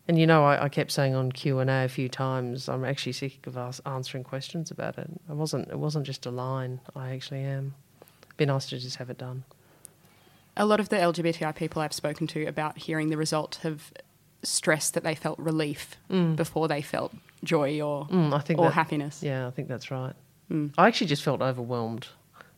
[0.09, 2.83] And you know, I, I kept saying on Q and A a few times, I'm
[2.83, 5.07] actually sick of us answering questions about it.
[5.29, 5.69] I wasn't.
[5.69, 6.81] It wasn't just a line.
[6.95, 7.75] I actually am.
[8.35, 9.43] Be nice to just have it done.
[10.57, 13.93] A lot of the LGBTI people I've spoken to about hearing the result have
[14.41, 16.35] stressed that they felt relief Mm.
[16.35, 19.21] before they felt joy or Mm, I think or that- happiness.
[19.21, 20.13] Yeah, I think that's right.
[20.49, 20.73] Mm.
[20.75, 22.07] I actually just felt overwhelmed,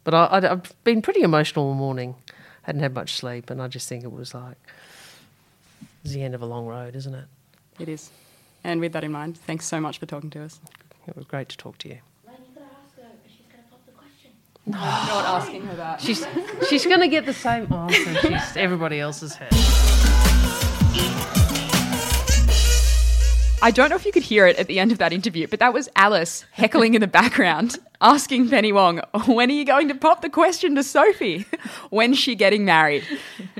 [0.05, 2.15] but I, I've been pretty emotional all morning.
[2.61, 4.55] Hadn't had much sleep, and I just think it was like
[6.05, 7.25] it's the end of a long road, isn't it?
[7.81, 8.11] It is.
[8.63, 10.59] And with that in mind, thanks so much for talking to us.
[11.07, 11.97] It was great to talk to you.
[14.67, 15.99] No, not asking her that.
[15.99, 16.23] She's
[16.69, 19.49] she's going to get the same answer she's everybody else has had.
[23.63, 25.59] I don't know if you could hear it at the end of that interview, but
[25.59, 29.95] that was Alice heckling in the background, asking Penny Wong, when are you going to
[29.95, 31.45] pop the question to Sophie?
[31.89, 33.03] When's she getting married?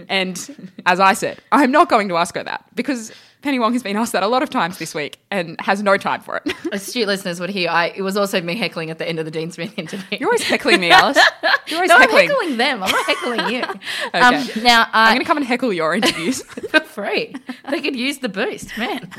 [0.08, 3.12] And as I said, I'm not going to ask her that because
[3.42, 5.98] Penny Wong has been asked that a lot of times this week and has no
[5.98, 6.54] time for it.
[6.72, 7.70] Astute listeners would hear.
[7.70, 10.20] I, it was also me heckling at the end of the Dean Smith interview.
[10.20, 11.18] You're always heckling me, Alice.
[11.68, 12.30] You're always no, heckling.
[12.30, 12.84] I'm not heckling them.
[12.84, 13.64] I'm not heckling you.
[14.14, 14.20] Okay.
[14.20, 16.44] Um, now, uh, I'm going to come and heckle your interviews.
[16.44, 17.34] for free.
[17.70, 19.10] They could use the boost, man.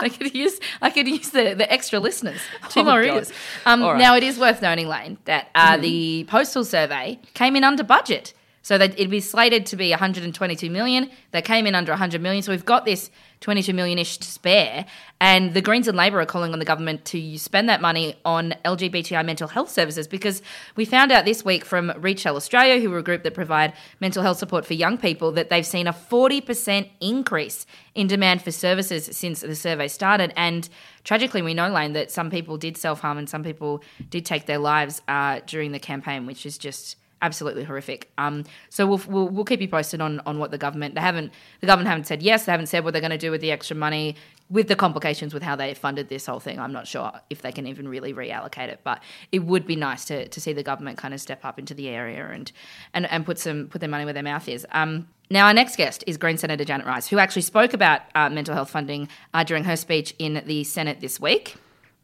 [0.00, 0.60] they could use.
[0.82, 2.40] I could use the, the extra listeners.
[2.68, 3.32] Two Oh, more ears.
[3.64, 3.96] Um, right.
[3.98, 5.80] Now it is worth noting, Lane, that uh, Mhm.
[5.80, 8.32] the postal survey came in under budget.
[8.62, 11.08] So that it'd be slated to be 122 million.
[11.30, 12.42] They came in under 100 million.
[12.42, 13.10] So we've got this
[13.40, 14.86] 22 million ish to spare.
[15.20, 18.54] And the Greens and Labor are calling on the government to spend that money on
[18.64, 20.42] LGBTI mental health services because
[20.76, 24.22] we found out this week from Out Australia, who are a group that provide mental
[24.22, 29.08] health support for young people, that they've seen a 40% increase in demand for services
[29.16, 30.32] since the survey started.
[30.36, 30.68] And
[31.04, 34.46] tragically, we know, Lane, that some people did self harm and some people did take
[34.46, 38.00] their lives uh, during the campaign, which is just absolutely horrific.
[38.16, 41.32] Um, so we'll, we'll we'll keep you posted on on what the government they haven't
[41.60, 42.44] the government haven't said yes.
[42.44, 44.16] They haven't said what they're going to do with the extra money.
[44.48, 47.50] With the complications with how they funded this whole thing, I'm not sure if they
[47.50, 48.80] can even really reallocate it.
[48.84, 49.02] But
[49.32, 51.88] it would be nice to, to see the government kind of step up into the
[51.88, 52.52] area and
[52.94, 54.64] and, and put some put their money where their mouth is.
[54.70, 58.30] Um, now our next guest is Green Senator Janet Rice, who actually spoke about uh,
[58.30, 61.56] mental health funding uh, during her speech in the Senate this week.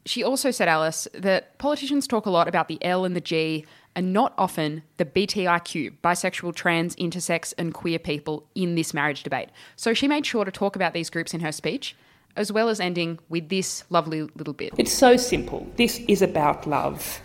[0.05, 3.65] She also said, Alice, that politicians talk a lot about the L and the G
[3.95, 9.51] and not often the BTIQ, bisexual, trans, intersex, and queer people in this marriage debate.
[9.77, 11.97] So she made sure to talk about these groups in her speech,
[12.37, 14.73] as well as ending with this lovely little bit.
[14.79, 15.67] It's so simple.
[15.77, 17.21] This is about love.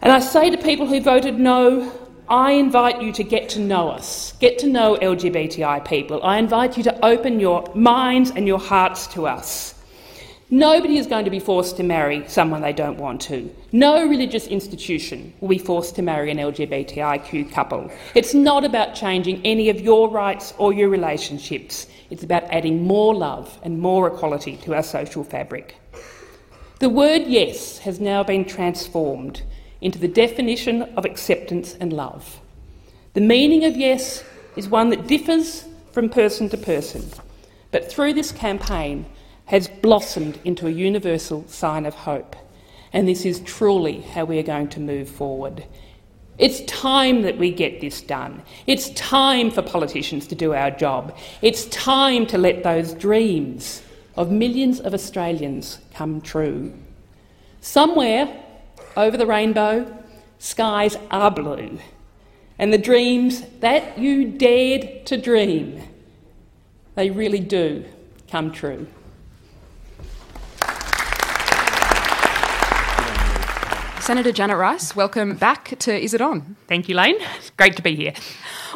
[0.00, 1.92] And I say to people who voted no,
[2.28, 6.22] I invite you to get to know us, get to know LGBTI people.
[6.22, 9.74] I invite you to open your minds and your hearts to us.
[10.50, 13.54] Nobody is going to be forced to marry someone they don't want to.
[13.70, 17.90] No religious institution will be forced to marry an LGBTIQ couple.
[18.14, 21.86] It's not about changing any of your rights or your relationships.
[22.08, 25.76] It's about adding more love and more equality to our social fabric.
[26.78, 29.42] The word yes has now been transformed
[29.82, 32.40] into the definition of acceptance and love.
[33.12, 34.24] The meaning of yes
[34.56, 37.04] is one that differs from person to person,
[37.70, 39.04] but through this campaign
[39.48, 42.36] has blossomed into a universal sign of hope.
[42.92, 45.64] And this is truly how we are going to move forward.
[46.36, 48.42] It's time that we get this done.
[48.66, 51.16] It's time for politicians to do our job.
[51.42, 53.82] It's time to let those dreams
[54.16, 56.74] of millions of Australians come true.
[57.60, 58.44] Somewhere
[58.96, 60.04] over the rainbow,
[60.38, 61.78] skies are blue.
[62.58, 65.82] And the dreams that you dared to dream,
[66.96, 67.84] they really do
[68.28, 68.86] come true.
[74.08, 76.56] Senator Janet Rice, welcome back to Is It On?
[76.66, 77.16] Thank you, Lane.
[77.36, 78.14] It's great to be here.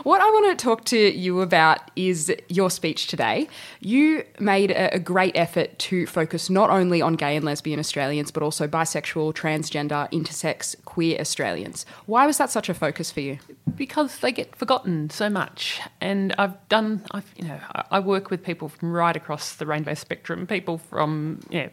[0.02, 3.48] What I want to talk to you about is your speech today.
[3.80, 8.42] You made a, great effort to focus not only on gay and lesbian Australians, but
[8.42, 11.86] also bisexual, transgender, intersex, queer Australians.
[12.04, 13.38] Why was that such a focus for you?
[13.74, 17.06] Because they get forgotten so much, and I've done.
[17.12, 17.58] I've you know
[17.90, 21.70] I work with people from right across the rainbow spectrum, people from you know,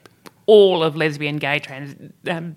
[0.49, 2.55] all of lesbian, gay, trans, um,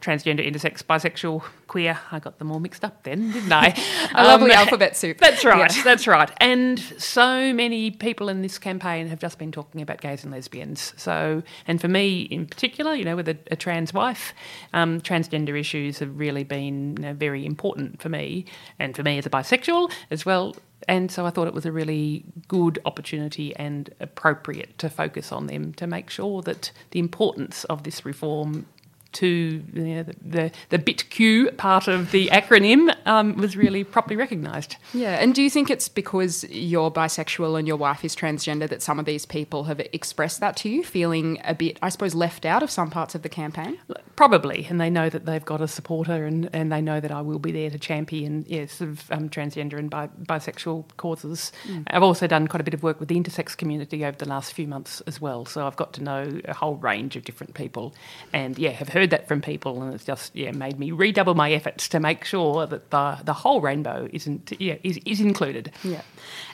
[0.00, 1.98] transgender, intersex, bisexual, queer.
[2.10, 3.68] I got them all mixed up then, didn't I?
[4.14, 5.18] a um, lovely alphabet soup.
[5.18, 5.74] That's right.
[5.74, 5.82] Yeah.
[5.82, 6.30] That's right.
[6.38, 10.92] And so many people in this campaign have just been talking about gays and lesbians.
[10.96, 14.34] So, and for me in particular, you know, with a, a trans wife,
[14.72, 18.46] um, transgender issues have really been you know, very important for me,
[18.78, 20.54] and for me as a bisexual as well
[20.88, 25.46] and so I thought it was a really good opportunity and appropriate to focus on
[25.46, 28.66] them to make sure that the importance of this reform
[29.14, 29.26] to
[29.72, 34.76] you know, the, the, the BITQ part of the acronym um, was really properly recognised.
[34.92, 38.82] Yeah, and do you think it's because you're bisexual and your wife is transgender that
[38.82, 42.44] some of these people have expressed that to you, feeling a bit, I suppose, left
[42.44, 43.78] out of some parts of the campaign?
[44.16, 47.20] Probably, and they know that they've got a supporter and, and they know that I
[47.20, 51.52] will be there to champion yeah, sort of um, transgender and bi- bisexual causes.
[51.66, 51.84] Mm.
[51.88, 54.52] I've also done quite a bit of work with the intersex community over the last
[54.52, 57.94] few months as well, so I've got to know a whole range of different people
[58.32, 61.34] and, yeah, have heard heard that from people, and it's just yeah made me redouble
[61.34, 65.70] my efforts to make sure that the the whole rainbow isn't yeah is, is included.
[65.82, 66.02] Yeah,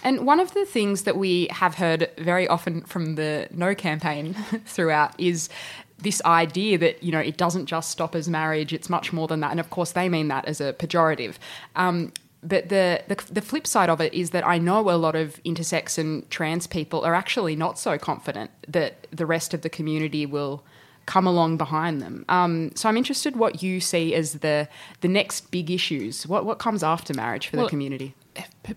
[0.03, 4.35] and one of the things that we have heard very often from the No campaign
[4.67, 5.49] throughout is
[5.99, 9.41] this idea that you know it doesn't just stop as marriage; it's much more than
[9.41, 9.53] that.
[9.53, 11.37] And of course, they mean that as a pejorative.
[11.77, 15.15] Um, but the, the, the flip side of it is that I know a lot
[15.15, 19.69] of intersex and trans people are actually not so confident that the rest of the
[19.69, 20.65] community will
[21.11, 22.25] come along behind them.
[22.29, 24.69] Um, so I'm interested what you see as the
[25.01, 26.25] the next big issues.
[26.25, 28.15] What what comes after marriage for well, the community?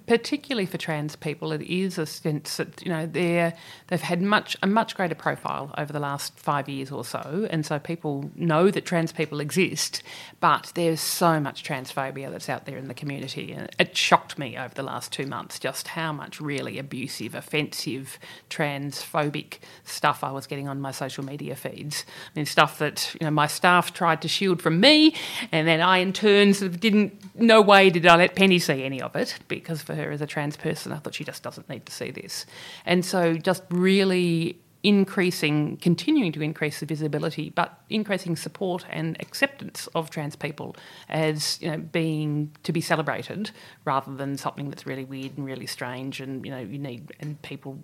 [0.08, 3.54] Particularly for trans people, it is a sense that you know they're
[3.88, 7.66] they've had much a much greater profile over the last five years or so, and
[7.66, 10.02] so people know that trans people exist.
[10.40, 14.58] But there's so much transphobia that's out there in the community, and it shocked me
[14.58, 18.18] over the last two months just how much really abusive, offensive,
[18.50, 22.06] transphobic stuff I was getting on my social media feeds.
[22.08, 25.16] I mean, stuff that you know my staff tried to shield from me,
[25.52, 27.20] and then I in turn sort of didn't.
[27.36, 30.28] No way did I let Penny see any of it because for her as a
[30.28, 32.46] trans person, I thought she just doesn't need to see this.
[32.86, 39.88] And so just really increasing, continuing to increase the visibility, but increasing support and acceptance
[39.96, 40.76] of trans people
[41.08, 43.52] as you know being to be celebrated
[43.86, 47.42] rather than something that's really weird and really strange and you know you need and
[47.44, 47.80] people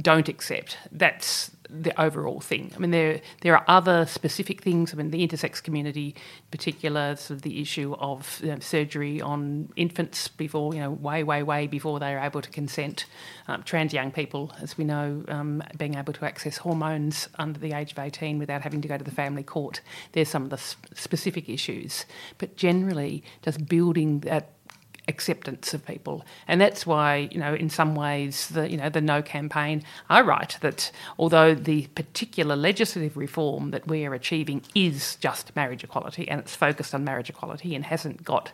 [0.00, 0.78] don't accept.
[0.90, 1.50] That's
[1.80, 2.70] the overall thing.
[2.76, 4.92] I mean, there there are other specific things.
[4.92, 9.20] I mean, the intersex community, in particular, sort of the issue of you know, surgery
[9.20, 13.06] on infants before you know, way, way, way before they are able to consent.
[13.48, 17.72] Um, trans young people, as we know, um, being able to access hormones under the
[17.72, 19.80] age of eighteen without having to go to the family court.
[20.12, 20.58] There's some of the
[20.94, 22.04] specific issues,
[22.38, 24.50] but generally, just building that
[25.08, 26.24] acceptance of people.
[26.46, 30.20] And that's why, you know, in some ways, the you know the No campaign, I
[30.20, 36.28] write that although the particular legislative reform that we are achieving is just marriage equality
[36.28, 38.52] and it's focused on marriage equality and hasn't got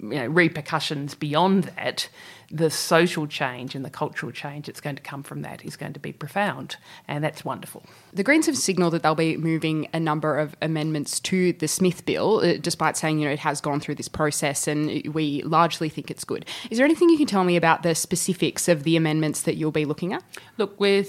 [0.00, 2.08] you know, repercussions beyond that,
[2.50, 5.92] the social change and the cultural change that's going to come from that is going
[5.92, 6.76] to be profound,
[7.06, 7.84] and that's wonderful.
[8.14, 12.06] The Greens have signalled that they'll be moving a number of amendments to the Smith
[12.06, 15.88] bill, uh, despite saying you know it has gone through this process and we largely
[15.88, 16.46] think it's good.
[16.70, 19.70] Is there anything you can tell me about the specifics of the amendments that you'll
[19.72, 20.22] be looking at?
[20.56, 21.04] Look, we're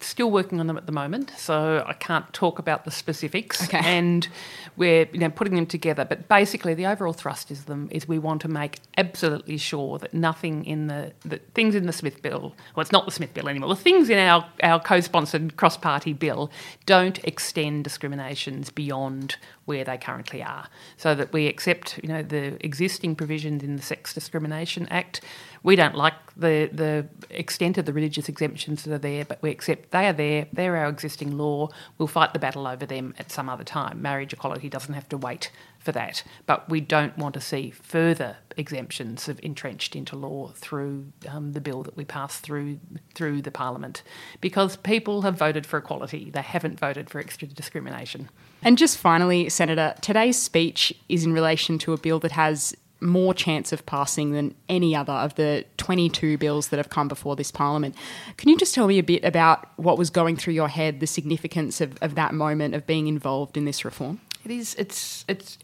[0.00, 3.64] still working on them at the moment, so I can't talk about the specifics.
[3.64, 3.80] Okay.
[3.96, 4.28] And
[4.76, 8.18] we're you know putting them together, but basically the overall thrust is them is we
[8.18, 12.54] want to make absolutely sure that nothing in the, the things in the Smith bill,
[12.74, 13.70] well, it's not the Smith bill anymore.
[13.70, 16.50] The things in our our co-sponsored cross-party bill
[16.84, 22.62] don't extend discriminations beyond where they currently are, so that we accept you know the
[22.64, 25.22] existing provisions in the Sex Discrimination Act
[25.66, 29.50] We don't like the the extent of the religious exemptions that are there, but we
[29.50, 30.46] accept they are there.
[30.52, 31.70] They're our existing law.
[31.98, 34.00] We'll fight the battle over them at some other time.
[34.00, 35.50] Marriage equality doesn't have to wait
[35.80, 41.12] for that, but we don't want to see further exemptions of entrenched into law through
[41.28, 42.78] um, the bill that we pass through
[43.14, 44.04] through the parliament,
[44.40, 46.30] because people have voted for equality.
[46.30, 48.30] They haven't voted for extra discrimination.
[48.62, 53.34] And just finally, Senator, today's speech is in relation to a bill that has more
[53.34, 57.50] chance of passing than any other of the 22 bills that have come before this
[57.50, 57.94] parliament.
[58.36, 61.06] Can you just tell me a bit about what was going through your head, the
[61.06, 64.20] significance of, of that moment of being involved in this reform?
[64.44, 64.74] It is.
[64.76, 65.24] It's.
[65.28, 65.58] It's.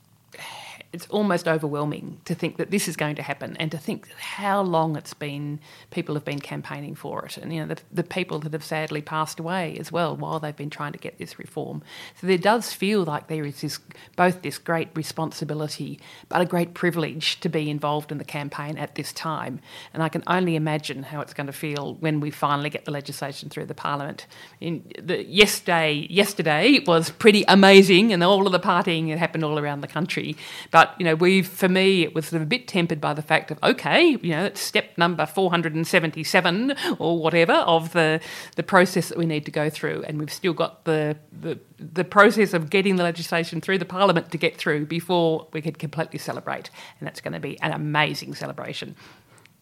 [0.93, 4.61] It's almost overwhelming to think that this is going to happen, and to think how
[4.63, 5.61] long it's been.
[5.91, 9.01] People have been campaigning for it, and you know the, the people that have sadly
[9.01, 11.83] passed away as well while they've been trying to get this reform.
[12.21, 13.79] So there does feel like there is this
[14.17, 18.95] both this great responsibility, but a great privilege to be involved in the campaign at
[18.95, 19.61] this time.
[19.95, 22.91] And I can only imagine how it's going to feel when we finally get the
[22.91, 24.27] legislation through the parliament.
[24.61, 29.59] In the, yesterday, yesterday was pretty amazing, and all of the partying that happened all
[29.59, 30.37] around the country.
[30.71, 33.23] But you know, we for me it was sort of a bit tempered by the
[33.23, 37.93] fact of okay, you know, it's step number four hundred and seventy-seven or whatever of
[37.93, 38.21] the
[38.57, 42.05] the process that we need to go through, and we've still got the the the
[42.05, 46.19] process of getting the legislation through the parliament to get through before we could completely
[46.19, 48.95] celebrate, and that's going to be an amazing celebration.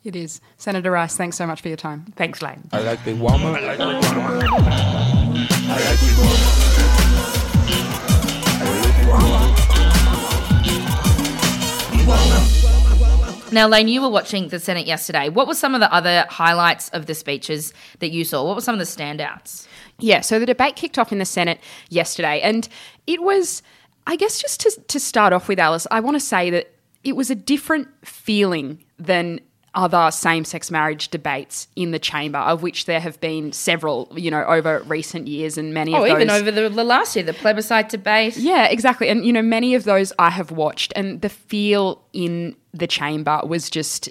[0.03, 0.41] It is.
[0.57, 2.07] Senator Rice, thanks so much for your time.
[2.16, 2.68] Thanks, Lane.
[2.73, 3.55] I like the woman.
[3.55, 4.03] I like the woman.
[5.68, 6.70] I like the woman.
[13.52, 15.28] Now, Lane, you were watching the Senate yesterday.
[15.28, 18.44] What were some of the other highlights of the speeches that you saw?
[18.44, 19.66] What were some of the standouts?
[19.98, 21.58] Yeah, so the debate kicked off in the Senate
[21.88, 22.68] yesterday, and
[23.08, 23.62] it was,
[24.06, 27.16] I guess, just to, to start off with, Alice, I want to say that it
[27.16, 29.40] was a different feeling than
[29.75, 34.31] other same sex marriage debates in the chamber, of which there have been several, you
[34.31, 36.11] know, over recent years, and many Oh, of those.
[36.11, 38.37] Oh, even over the, the last year, the plebiscite debate.
[38.37, 39.09] Yeah, exactly.
[39.09, 43.41] And, you know, many of those I have watched, and the feel in the chamber
[43.47, 44.09] was just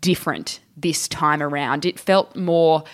[0.00, 1.84] different this time around.
[1.84, 2.84] It felt more.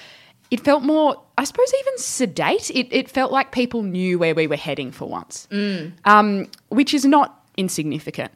[0.50, 2.70] It felt more, I suppose, even sedate.
[2.70, 5.92] It, it felt like people knew where we were heading for once, Mm.
[6.06, 8.32] um, which is not insignificant.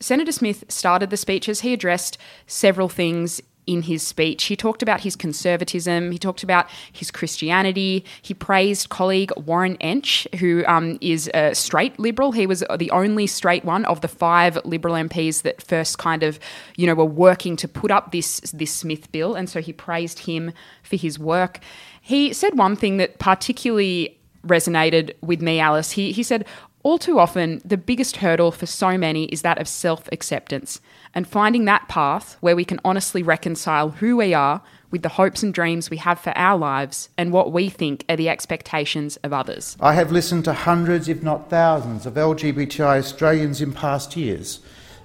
[0.00, 1.60] Senator Smith started the speeches.
[1.60, 4.44] He addressed several things in his speech.
[4.44, 6.12] He talked about his conservatism.
[6.12, 8.04] He talked about his Christianity.
[8.22, 12.32] He praised colleague Warren Entsch, who um, is a straight Liberal.
[12.32, 16.38] He was the only straight one of the five Liberal MPs that first kind of,
[16.76, 20.20] you know, were working to put up this this Smith bill, and so he praised
[20.20, 21.58] him for his work.
[22.00, 24.16] He said one thing that particularly
[24.46, 25.92] resonated with me, Alice.
[25.92, 26.46] He he said.
[26.82, 30.80] All too often, the biggest hurdle for so many is that of self acceptance
[31.14, 35.42] and finding that path where we can honestly reconcile who we are with the hopes
[35.42, 39.32] and dreams we have for our lives and what we think are the expectations of
[39.32, 39.76] others.
[39.80, 44.60] I have listened to hundreds, if not thousands, of LGBTI Australians in past years.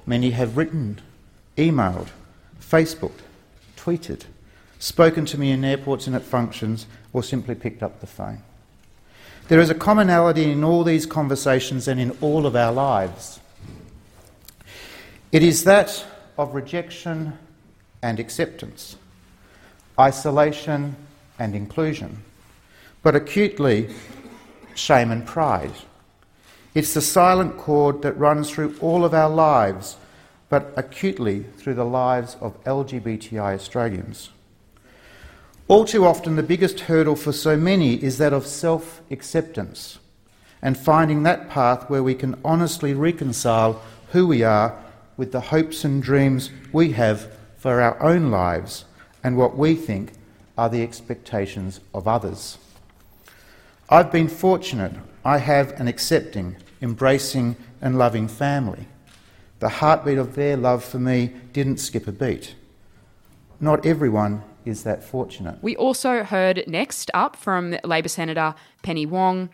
[0.06, 1.02] Many have written,
[1.58, 2.10] emailed,
[2.62, 3.22] Facebooked,
[3.76, 4.26] tweeted,
[4.80, 8.44] spoken to me in airports and at functions, or simply picked up the phone.
[9.52, 13.42] There is a commonality in all these conversations and in all of our lives.
[15.34, 16.06] It is that
[16.38, 17.38] of rejection
[18.02, 18.96] and acceptance,
[20.00, 20.96] isolation
[21.38, 22.24] and inclusion,
[23.04, 23.94] but acutely
[24.74, 25.74] shame and pride.
[26.74, 29.98] It's the silent chord that runs through all of our lives,
[30.48, 34.30] but acutely through the lives of LGBTI Australians.
[35.72, 40.00] All too often, the biggest hurdle for so many is that of self acceptance
[40.62, 44.78] and finding that path where we can honestly reconcile who we are
[45.16, 48.84] with the hopes and dreams we have for our own lives
[49.24, 50.12] and what we think
[50.58, 52.58] are the expectations of others.
[53.90, 54.96] I've been fortunate.
[55.24, 58.88] I have an accepting, embracing, and loving family.
[59.60, 62.56] The heartbeat of their love for me didn't skip a beat.
[63.62, 65.58] Not everyone is that fortunate.
[65.62, 69.50] We also heard next up from Labor Senator Penny Wong.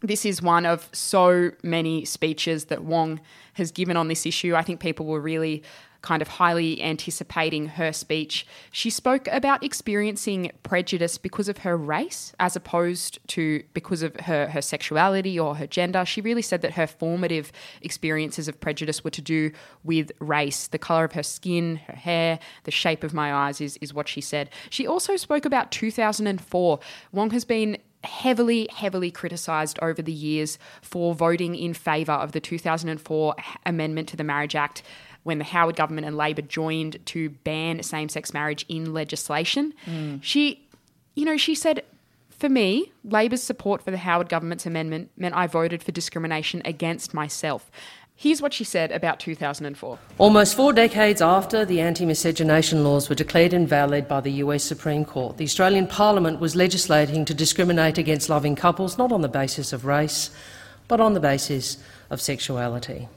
[0.00, 3.20] This is one of so many speeches that Wong
[3.54, 4.54] has given on this issue.
[4.54, 5.62] I think people were really
[6.04, 8.46] kind of highly anticipating her speech.
[8.70, 14.48] She spoke about experiencing prejudice because of her race as opposed to because of her,
[14.48, 16.04] her sexuality or her gender.
[16.04, 17.50] She really said that her formative
[17.80, 19.50] experiences of prejudice were to do
[19.82, 20.68] with race.
[20.68, 24.06] The colour of her skin, her hair, the shape of my eyes is, is what
[24.06, 24.50] she said.
[24.68, 26.80] She also spoke about 2004.
[27.12, 32.40] Wong has been heavily, heavily criticised over the years for voting in favour of the
[32.40, 33.34] 2004
[33.64, 34.82] amendment to the Marriage Act
[35.24, 39.74] when the Howard government and Labor joined to ban same sex marriage in legislation.
[39.86, 40.22] Mm.
[40.22, 40.66] She,
[41.14, 41.82] you know, she said,
[42.30, 47.14] for me, Labor's support for the Howard government's amendment meant I voted for discrimination against
[47.14, 47.70] myself.
[48.16, 49.98] Here's what she said about 2004.
[50.18, 55.04] Almost four decades after the anti miscegenation laws were declared invalid by the US Supreme
[55.04, 59.72] Court, the Australian Parliament was legislating to discriminate against loving couples not on the basis
[59.72, 60.30] of race,
[60.86, 63.08] but on the basis of sexuality.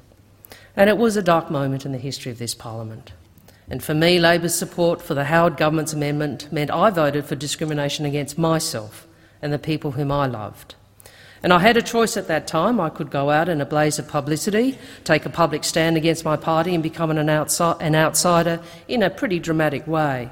[0.77, 3.11] And it was a dark moment in the history of this Parliament.
[3.67, 8.05] And for me, Labor's support for the Howard government's amendment meant I voted for discrimination
[8.05, 9.07] against myself
[9.41, 10.75] and the people whom I loved.
[11.41, 12.79] And I had a choice at that time.
[12.79, 16.35] I could go out in a blaze of publicity, take a public stand against my
[16.35, 20.29] party, and become an, an outsider in a pretty dramatic way.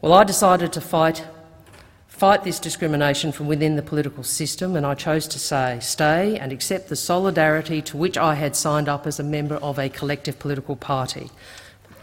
[0.00, 1.24] Well, I decided to fight,
[2.22, 6.52] fight this discrimination from within the political system, and I chose to say, stay and
[6.52, 10.38] accept the solidarity to which I had signed up as a member of a collective
[10.38, 11.30] political party.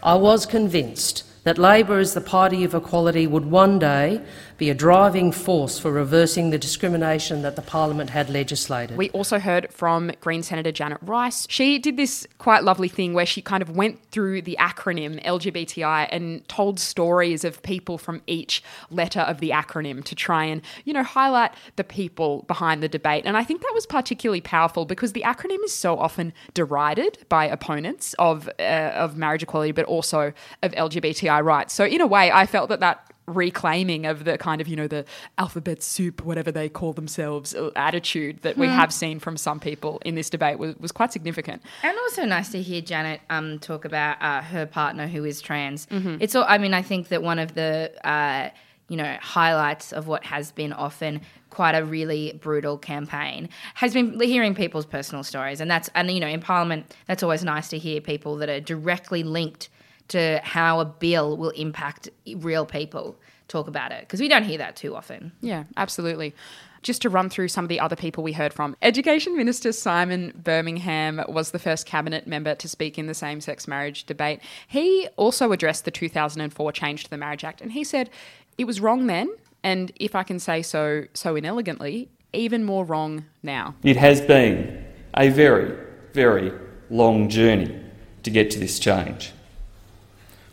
[0.02, 4.20] I was convinced that Labor, as the party of equality, would one day
[4.60, 8.94] be a driving force for reversing the discrimination that the Parliament had legislated.
[8.94, 11.46] We also heard from Green Senator Janet Rice.
[11.48, 16.08] She did this quite lovely thing where she kind of went through the acronym LGBTI
[16.12, 20.92] and told stories of people from each letter of the acronym to try and, you
[20.92, 23.24] know, highlight the people behind the debate.
[23.24, 27.46] And I think that was particularly powerful because the acronym is so often derided by
[27.46, 31.72] opponents of uh, of marriage equality, but also of LGBTI rights.
[31.72, 34.86] So in a way, I felt that that reclaiming of the kind of you know
[34.88, 35.04] the
[35.38, 38.74] alphabet soup whatever they call themselves uh, attitude that we Hmm.
[38.74, 42.50] have seen from some people in this debate was, was quite significant And also nice
[42.50, 45.86] to hear Janet um, talk about uh, her partner who is trans.
[45.86, 46.18] Mhm.
[46.20, 48.50] It's all, I mean, I think that one of the uh,
[48.88, 51.20] you know highlights of what has been often
[51.50, 56.20] quite a really brutal campaign has been hearing people's personal stories, and that's and you
[56.20, 59.68] know in Parliament that's always nice to hear people that are directly linked
[60.10, 63.16] to how a bill will impact real people
[63.48, 65.32] talk about it because we don't hear that too often.
[65.40, 66.34] Yeah, absolutely.
[66.82, 68.74] Just to run through some of the other people we heard from.
[68.80, 73.68] Education Minister Simon Birmingham was the first cabinet member to speak in the same sex
[73.68, 74.40] marriage debate.
[74.66, 78.08] He also addressed the 2004 change to the Marriage Act and he said
[78.56, 79.30] it was wrong then,
[79.62, 83.74] and if I can say so so inelegantly, even more wrong now.
[83.82, 84.84] It has been
[85.16, 85.76] a very,
[86.12, 86.52] very
[86.88, 87.78] long journey
[88.22, 89.32] to get to this change.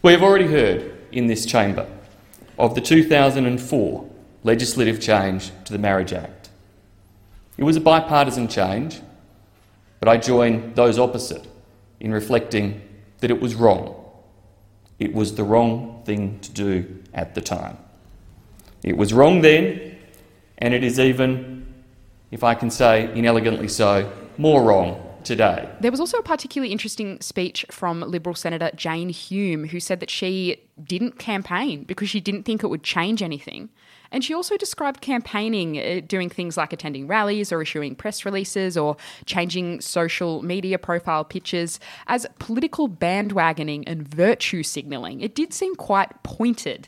[0.04, 1.88] We have already heard in this chamber
[2.60, 4.10] of the 2004
[4.44, 6.50] legislative change to the Marriage Act.
[7.58, 9.02] It was a bipartisan change,
[10.00, 11.48] but I join those opposite
[12.00, 12.82] in reflecting
[13.20, 13.96] that it was wrong.
[15.00, 17.78] It was the wrong thing to do at the time.
[18.84, 19.98] It was wrong then,
[20.60, 21.74] and it is even,
[22.30, 25.70] if I can say inelegantly so, more wrong today.
[25.82, 30.10] There was also a particularly interesting speech from Liberal Senator Jane Hume, who said that
[30.10, 33.70] she didn't campaign because she didn't think it would change anything.
[34.10, 38.78] And she also described campaigning, uh, doing things like attending rallies or issuing press releases
[38.78, 45.20] or changing social media profile pictures as political bandwagoning and virtue signalling.
[45.20, 46.88] It did seem quite pointed.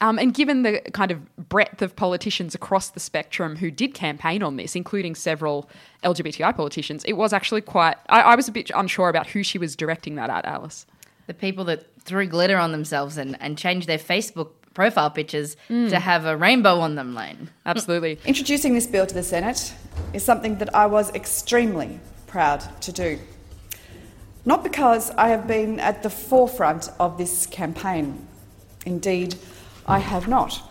[0.00, 4.42] Um, and given the kind of breadth of politicians across the spectrum who did campaign
[4.42, 5.70] on this, including several
[6.04, 7.96] LGBTI politicians, it was actually quite.
[8.10, 10.84] I, I was a bit unsure about who she was directing that at, Alice.
[11.26, 15.88] The people that threw glitter on themselves and, and changed their Facebook profile pictures Mm.
[15.88, 17.48] to have a rainbow on them, Lane.
[17.64, 18.18] Absolutely.
[18.26, 19.72] Introducing this bill to the Senate
[20.12, 23.18] is something that I was extremely proud to do.
[24.44, 28.28] Not because I have been at the forefront of this campaign.
[28.84, 29.34] Indeed,
[29.86, 30.62] I have not.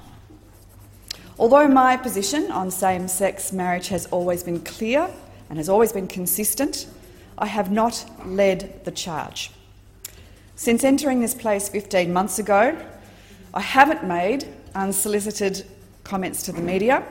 [1.40, 5.10] Although my position on same sex marriage has always been clear
[5.50, 6.88] and has always been consistent,
[7.38, 9.52] I have not led the charge.
[10.56, 12.78] Since entering this place 15 months ago,
[13.54, 15.66] I haven't made unsolicited
[16.04, 17.04] comments to the media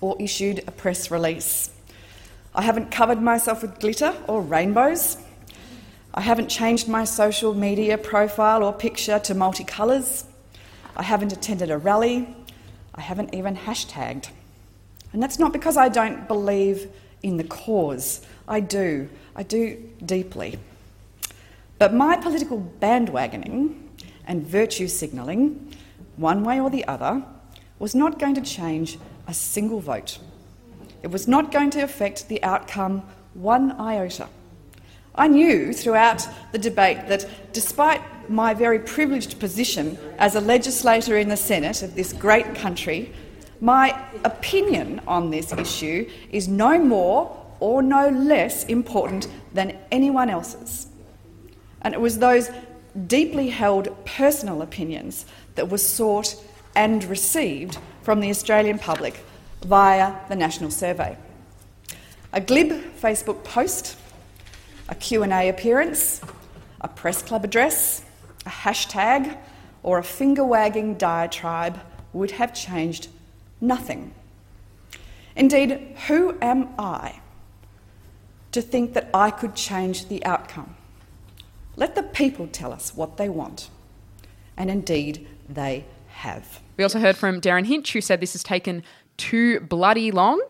[0.00, 1.70] or issued a press release.
[2.54, 5.18] I haven't covered myself with glitter or rainbows.
[6.14, 10.24] I haven't changed my social media profile or picture to multicolours.
[10.98, 12.34] I haven't attended a rally.
[12.94, 14.30] I haven't even hashtagged.
[15.12, 16.90] And that's not because I don't believe
[17.22, 18.20] in the cause.
[18.46, 19.08] I do.
[19.36, 20.58] I do deeply.
[21.78, 23.74] But my political bandwagoning
[24.26, 25.74] and virtue signalling,
[26.16, 27.24] one way or the other,
[27.78, 30.18] was not going to change a single vote.
[31.02, 33.02] It was not going to affect the outcome
[33.34, 34.28] one iota.
[35.18, 38.00] I knew throughout the debate that despite
[38.30, 43.12] my very privileged position as a legislator in the Senate of this great country,
[43.60, 50.86] my opinion on this issue is no more or no less important than anyone else's.
[51.82, 52.50] And it was those
[53.08, 56.36] deeply held personal opinions that were sought
[56.76, 59.18] and received from the Australian public
[59.64, 61.16] via the National Survey.
[62.32, 62.70] A glib
[63.00, 63.96] Facebook post,
[64.88, 66.20] a Q&A appearance,
[66.80, 68.04] a press club address,
[68.46, 69.38] a hashtag,
[69.82, 71.80] or a finger-wagging diatribe
[72.12, 73.08] would have changed
[73.60, 74.14] nothing.
[75.36, 77.20] Indeed, who am I
[78.52, 80.74] to think that I could change the outcome?
[81.76, 83.70] Let the people tell us what they want.
[84.56, 86.60] And indeed, they have.
[86.76, 88.82] We also heard from Derryn Hinch, who said this has taken
[89.16, 90.42] too bloody long.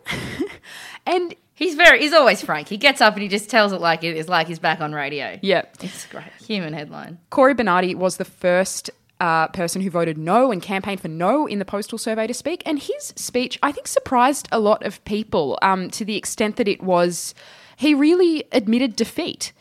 [1.06, 2.68] and He's very, he's always frank.
[2.68, 4.92] He gets up and he just tells it like it is, like he's back on
[4.92, 5.38] radio.
[5.42, 5.62] Yeah.
[5.80, 6.24] It's great.
[6.46, 7.18] Human headline.
[7.30, 8.90] Cory Bernardi was the first
[9.20, 12.62] uh, person who voted no and campaigned for no in the postal survey to speak.
[12.64, 16.68] And his speech, I think, surprised a lot of people um, to the extent that
[16.68, 17.34] it was,
[17.76, 19.52] he really admitted defeat.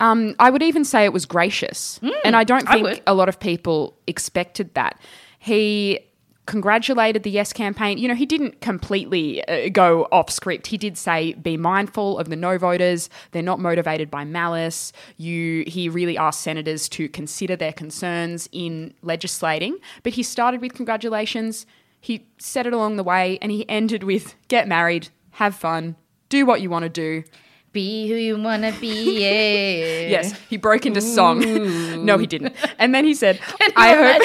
[0.00, 2.00] Um, I would even say it was gracious.
[2.24, 3.02] and I don't think would.
[3.06, 5.00] a lot of people expected that.
[5.38, 6.00] He
[6.46, 7.98] congratulated the Yes campaign.
[7.98, 10.68] You know, he didn't completely uh, go off script.
[10.68, 13.10] He did say, be mindful of the no voters.
[13.32, 14.92] They're not motivated by malice.
[15.16, 19.78] You, he really asked senators to consider their concerns in legislating.
[20.02, 21.66] But he started with congratulations.
[22.00, 25.96] He said it along the way, and he ended with get married, have fun,
[26.28, 27.24] do what you want to do.
[27.72, 29.20] Be who you want to be.
[29.20, 30.06] Yeah.
[30.06, 31.40] Yes, he broke into song.
[32.04, 32.54] no, he didn't.
[32.78, 34.18] And then he said, you "I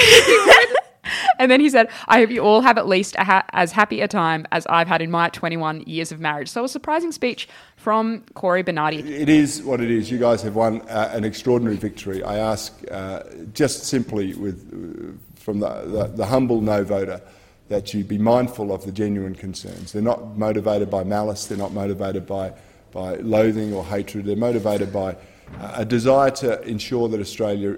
[0.68, 0.78] hope."
[1.38, 4.08] and then he said, "I hope you all have at least ha- as happy a
[4.08, 8.24] time as I've had in my 21 years of marriage." So a surprising speech from
[8.34, 8.98] Cory Bernardi.
[8.98, 10.10] It is what it is.
[10.10, 12.22] You guys have won uh, an extraordinary victory.
[12.22, 13.22] I ask uh,
[13.52, 17.20] just simply with, uh, from the, the, the humble no voter
[17.68, 19.92] that you be mindful of the genuine concerns.
[19.92, 22.52] They're not motivated by malice, they're not motivated by,
[22.92, 25.16] by loathing or hatred, they're motivated by
[25.58, 27.76] uh, a desire to ensure that Australia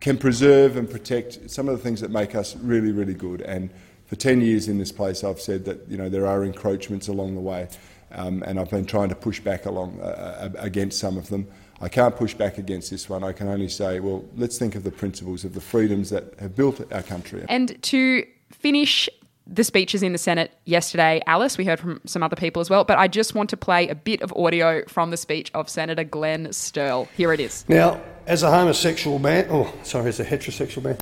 [0.00, 3.42] can preserve and protect some of the things that make us really, really good.
[3.42, 3.70] And
[4.06, 7.34] for 10 years in this place, I've said that you know, there are encroachments along
[7.34, 7.68] the way,
[8.12, 11.46] um, and I've been trying to push back along uh, against some of them.
[11.80, 13.24] I can't push back against this one.
[13.24, 16.54] I can only say, well, let's think of the principles of the freedoms that have
[16.54, 17.44] built our country.
[17.48, 19.08] And to finish
[19.52, 22.84] the speeches in the Senate yesterday, Alice, we heard from some other people as well,
[22.84, 26.04] but I just want to play a bit of audio from the speech of Senator
[26.04, 27.08] Glenn Sterle.
[27.16, 27.64] Here it is.
[27.68, 30.98] Now, as a homosexual man, oh, sorry, as a heterosexual man,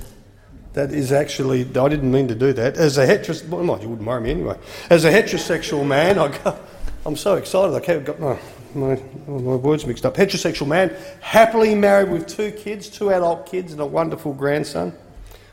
[0.73, 2.75] that is actually, I didn't mean to do that.
[2.77, 4.57] As a heterosexual, well, you wouldn't marry me anyway.
[4.89, 6.59] As a heterosexual man, I got,
[7.05, 8.39] I'm so excited, I can't got my,
[8.73, 10.15] my, my words mixed up.
[10.15, 14.91] Heterosexual man, happily married with two kids, two adult kids, and a wonderful grandson,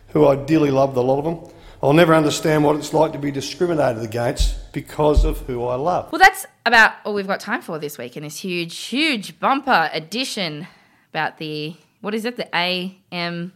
[0.08, 1.55] who I dearly love, the lot of them.
[1.86, 6.10] I'll never understand what it's like to be discriminated against because of who I love.
[6.10, 9.88] Well, that's about all we've got time for this week in this huge, huge bumper
[9.92, 10.66] edition
[11.12, 13.52] about the, what is it, the AM.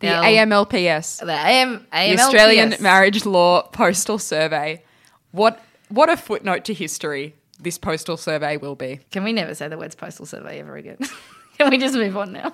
[0.00, 1.20] The AMLPS.
[1.24, 4.82] The AM, the Australian Marriage Law Postal Survey.
[5.32, 9.00] What what a footnote to history this postal survey will be.
[9.10, 10.98] Can we never say the words postal survey ever again?
[11.58, 12.52] Can we just move on now?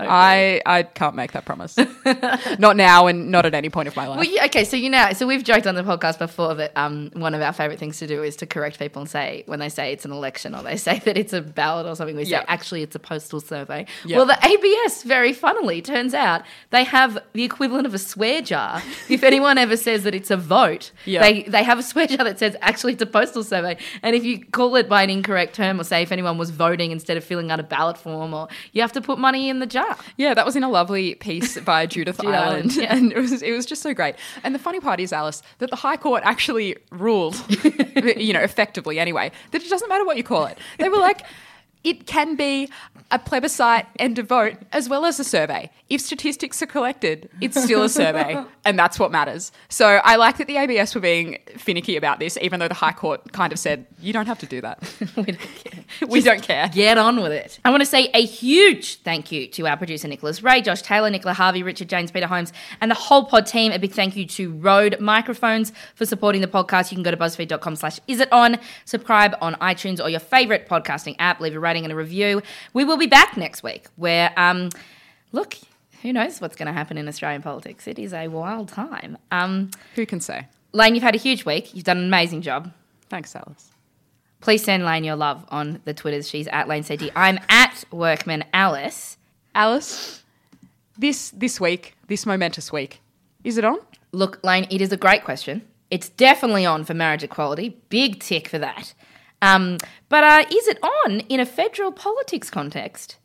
[0.00, 1.76] I I can't make that promise.
[2.58, 4.16] not now and not at any point of my life.
[4.16, 7.10] Well, yeah, okay, so you know, so we've joked on the podcast before that um,
[7.14, 9.68] one of our favorite things to do is to correct people and say when they
[9.68, 12.40] say it's an election or they say that it's a ballot or something, we Yeah.
[12.40, 13.86] say actually it's a postal survey.
[14.04, 14.16] Yeah.
[14.18, 18.82] Well, the ABS, very funnily, turns out they have the equivalent of a swear jar.
[19.08, 21.20] if anyone ever says that it's a vote, Yeah.
[21.22, 23.76] they they have a swear jar that says actually it's a postal survey.
[24.02, 26.90] And if you call it by an incorrect term or say if anyone was voting
[26.90, 29.66] instead of filling out a ballot form, or you have to put money in the
[29.66, 29.81] jar.
[30.16, 32.94] Yeah, that was in a lovely piece by Judith Ireland, yeah.
[32.94, 34.16] and it was it was just so great.
[34.44, 37.36] And the funny part is, Alice, that the High Court actually ruled,
[38.16, 40.58] you know, effectively anyway, that it doesn't matter what you call it.
[40.78, 41.22] They were like.
[41.84, 42.68] It can be
[43.10, 45.70] a plebiscite and a vote as well as a survey.
[45.88, 49.52] If statistics are collected, it's still a survey, and that's what matters.
[49.68, 52.92] So I like that the ABS were being finicky about this, even though the High
[52.92, 54.82] Court kind of said, you don't have to do that.
[55.16, 55.84] we don't care.
[56.08, 56.68] we don't care.
[56.68, 57.58] Get on with it.
[57.64, 61.10] I want to say a huge thank you to our producer Nicholas Ray, Josh Taylor,
[61.10, 63.72] Nicola Harvey, Richard James, Peter Holmes, and the whole pod team.
[63.72, 66.90] A big thank you to Rode Microphones for supporting the podcast.
[66.90, 70.68] You can go to buzzfeed.com slash is it on, subscribe on iTunes or your favorite
[70.68, 72.42] podcasting app, leave a rating and a review.
[72.74, 74.70] We will be back next week where um
[75.32, 75.56] look,
[76.02, 77.86] who knows what's going to happen in Australian politics?
[77.86, 79.16] It is a wild time.
[79.30, 80.46] Um, Who can say?
[80.72, 81.74] Lane, you've had a huge week.
[81.74, 82.72] You've done an amazing job.
[83.08, 83.70] Thanks, Alice.
[84.40, 86.28] Please send Lane your love on the Twitters.
[86.28, 87.10] She's at Lane Sainty.
[87.14, 89.16] I'm at Workman Alice.
[89.54, 90.24] Alice,
[90.98, 93.00] this this week, this momentous week,
[93.44, 93.78] is it on?
[94.10, 95.62] Look, Lane, it is a great question.
[95.90, 97.76] It's definitely on for marriage equality.
[97.88, 98.94] Big tick for that.
[99.42, 99.76] Um,
[100.08, 103.16] but uh, is it on in a federal politics context?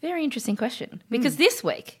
[0.00, 1.02] Very interesting question.
[1.10, 2.00] Because this week,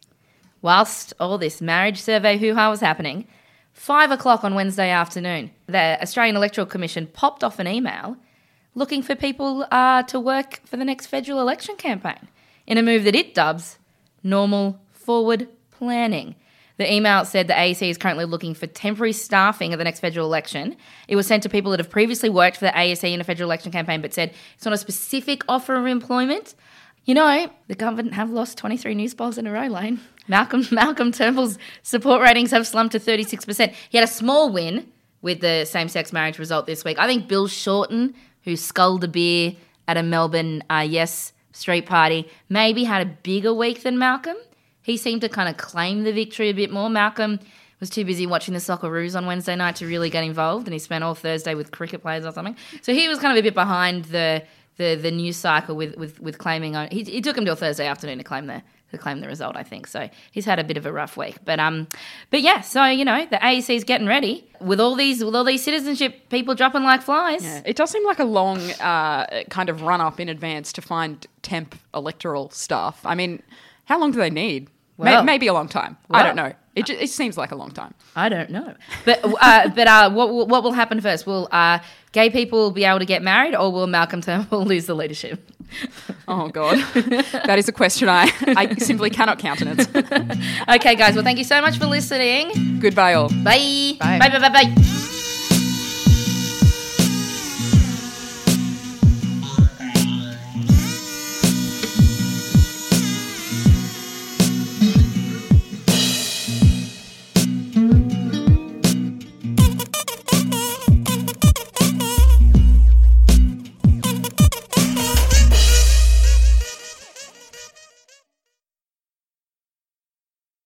[0.62, 3.28] whilst all this marriage survey hoo ha was happening,
[3.72, 8.16] five o'clock on Wednesday afternoon, the Australian Electoral Commission popped off an email
[8.74, 12.28] looking for people uh, to work for the next federal election campaign
[12.66, 13.78] in a move that it dubs
[14.22, 16.34] normal forward planning.
[16.78, 20.26] The email said the AEC is currently looking for temporary staffing at the next federal
[20.26, 20.76] election.
[21.08, 23.48] It was sent to people that have previously worked for the AEC in a federal
[23.48, 26.54] election campaign but said it's not a specific offer of employment.
[27.04, 30.00] You know, the government have lost 23 news polls in a row, Lane.
[30.28, 33.74] Malcolm Malcolm Turnbull's support ratings have slumped to 36%.
[33.88, 34.86] He had a small win
[35.20, 36.98] with the same-sex marriage result this week.
[36.98, 38.14] I think Bill Shorten,
[38.44, 39.54] who sculled a beer
[39.88, 44.36] at a Melbourne uh, Yes street party, maybe had a bigger week than Malcolm.
[44.82, 46.88] He seemed to kind of claim the victory a bit more.
[46.88, 47.40] Malcolm
[47.80, 50.78] was too busy watching the Socceroos on Wednesday night to really get involved, and he
[50.78, 52.56] spent all Thursday with cricket players or something.
[52.82, 54.42] So he was kind of a bit behind the
[54.78, 56.76] the, the news cycle with, with, with claiming.
[56.76, 59.54] On, he, he took him till Thursday afternoon to claim the to claim the result.
[59.54, 60.08] I think so.
[60.30, 61.88] He's had a bit of a rough week, but um,
[62.30, 62.62] but yeah.
[62.62, 66.30] So you know the AEC is getting ready with all these with all these citizenship
[66.30, 67.44] people dropping like flies.
[67.44, 70.80] Yeah, it does seem like a long uh, kind of run up in advance to
[70.80, 73.00] find temp electoral stuff.
[73.04, 73.42] I mean,
[73.88, 74.68] how long do they need?
[74.98, 75.96] May- Well- maybe a long time.
[76.10, 76.52] I don't know.
[76.74, 77.92] It, ju- it seems like a long time.
[78.14, 78.74] I don't know,
[79.04, 81.26] but uh, but uh, what will- what will happen first?
[81.26, 81.78] Will uh,
[82.12, 85.38] gay people be able to get married, or will Malcolm Turnbull lose the leadership?
[86.30, 86.76] Oh God,
[87.48, 88.30] that is a question I
[88.62, 89.86] I simply cannot countenance.
[90.76, 91.14] okay, guys.
[91.14, 92.78] Well, thank you so much for listening.
[92.80, 93.28] Goodbye, all.
[93.30, 93.96] Bye.
[93.98, 94.18] Bye.
[94.18, 94.28] Bye.
[94.28, 94.38] Bye.
[94.48, 94.64] Bye.
[94.74, 95.14] bye.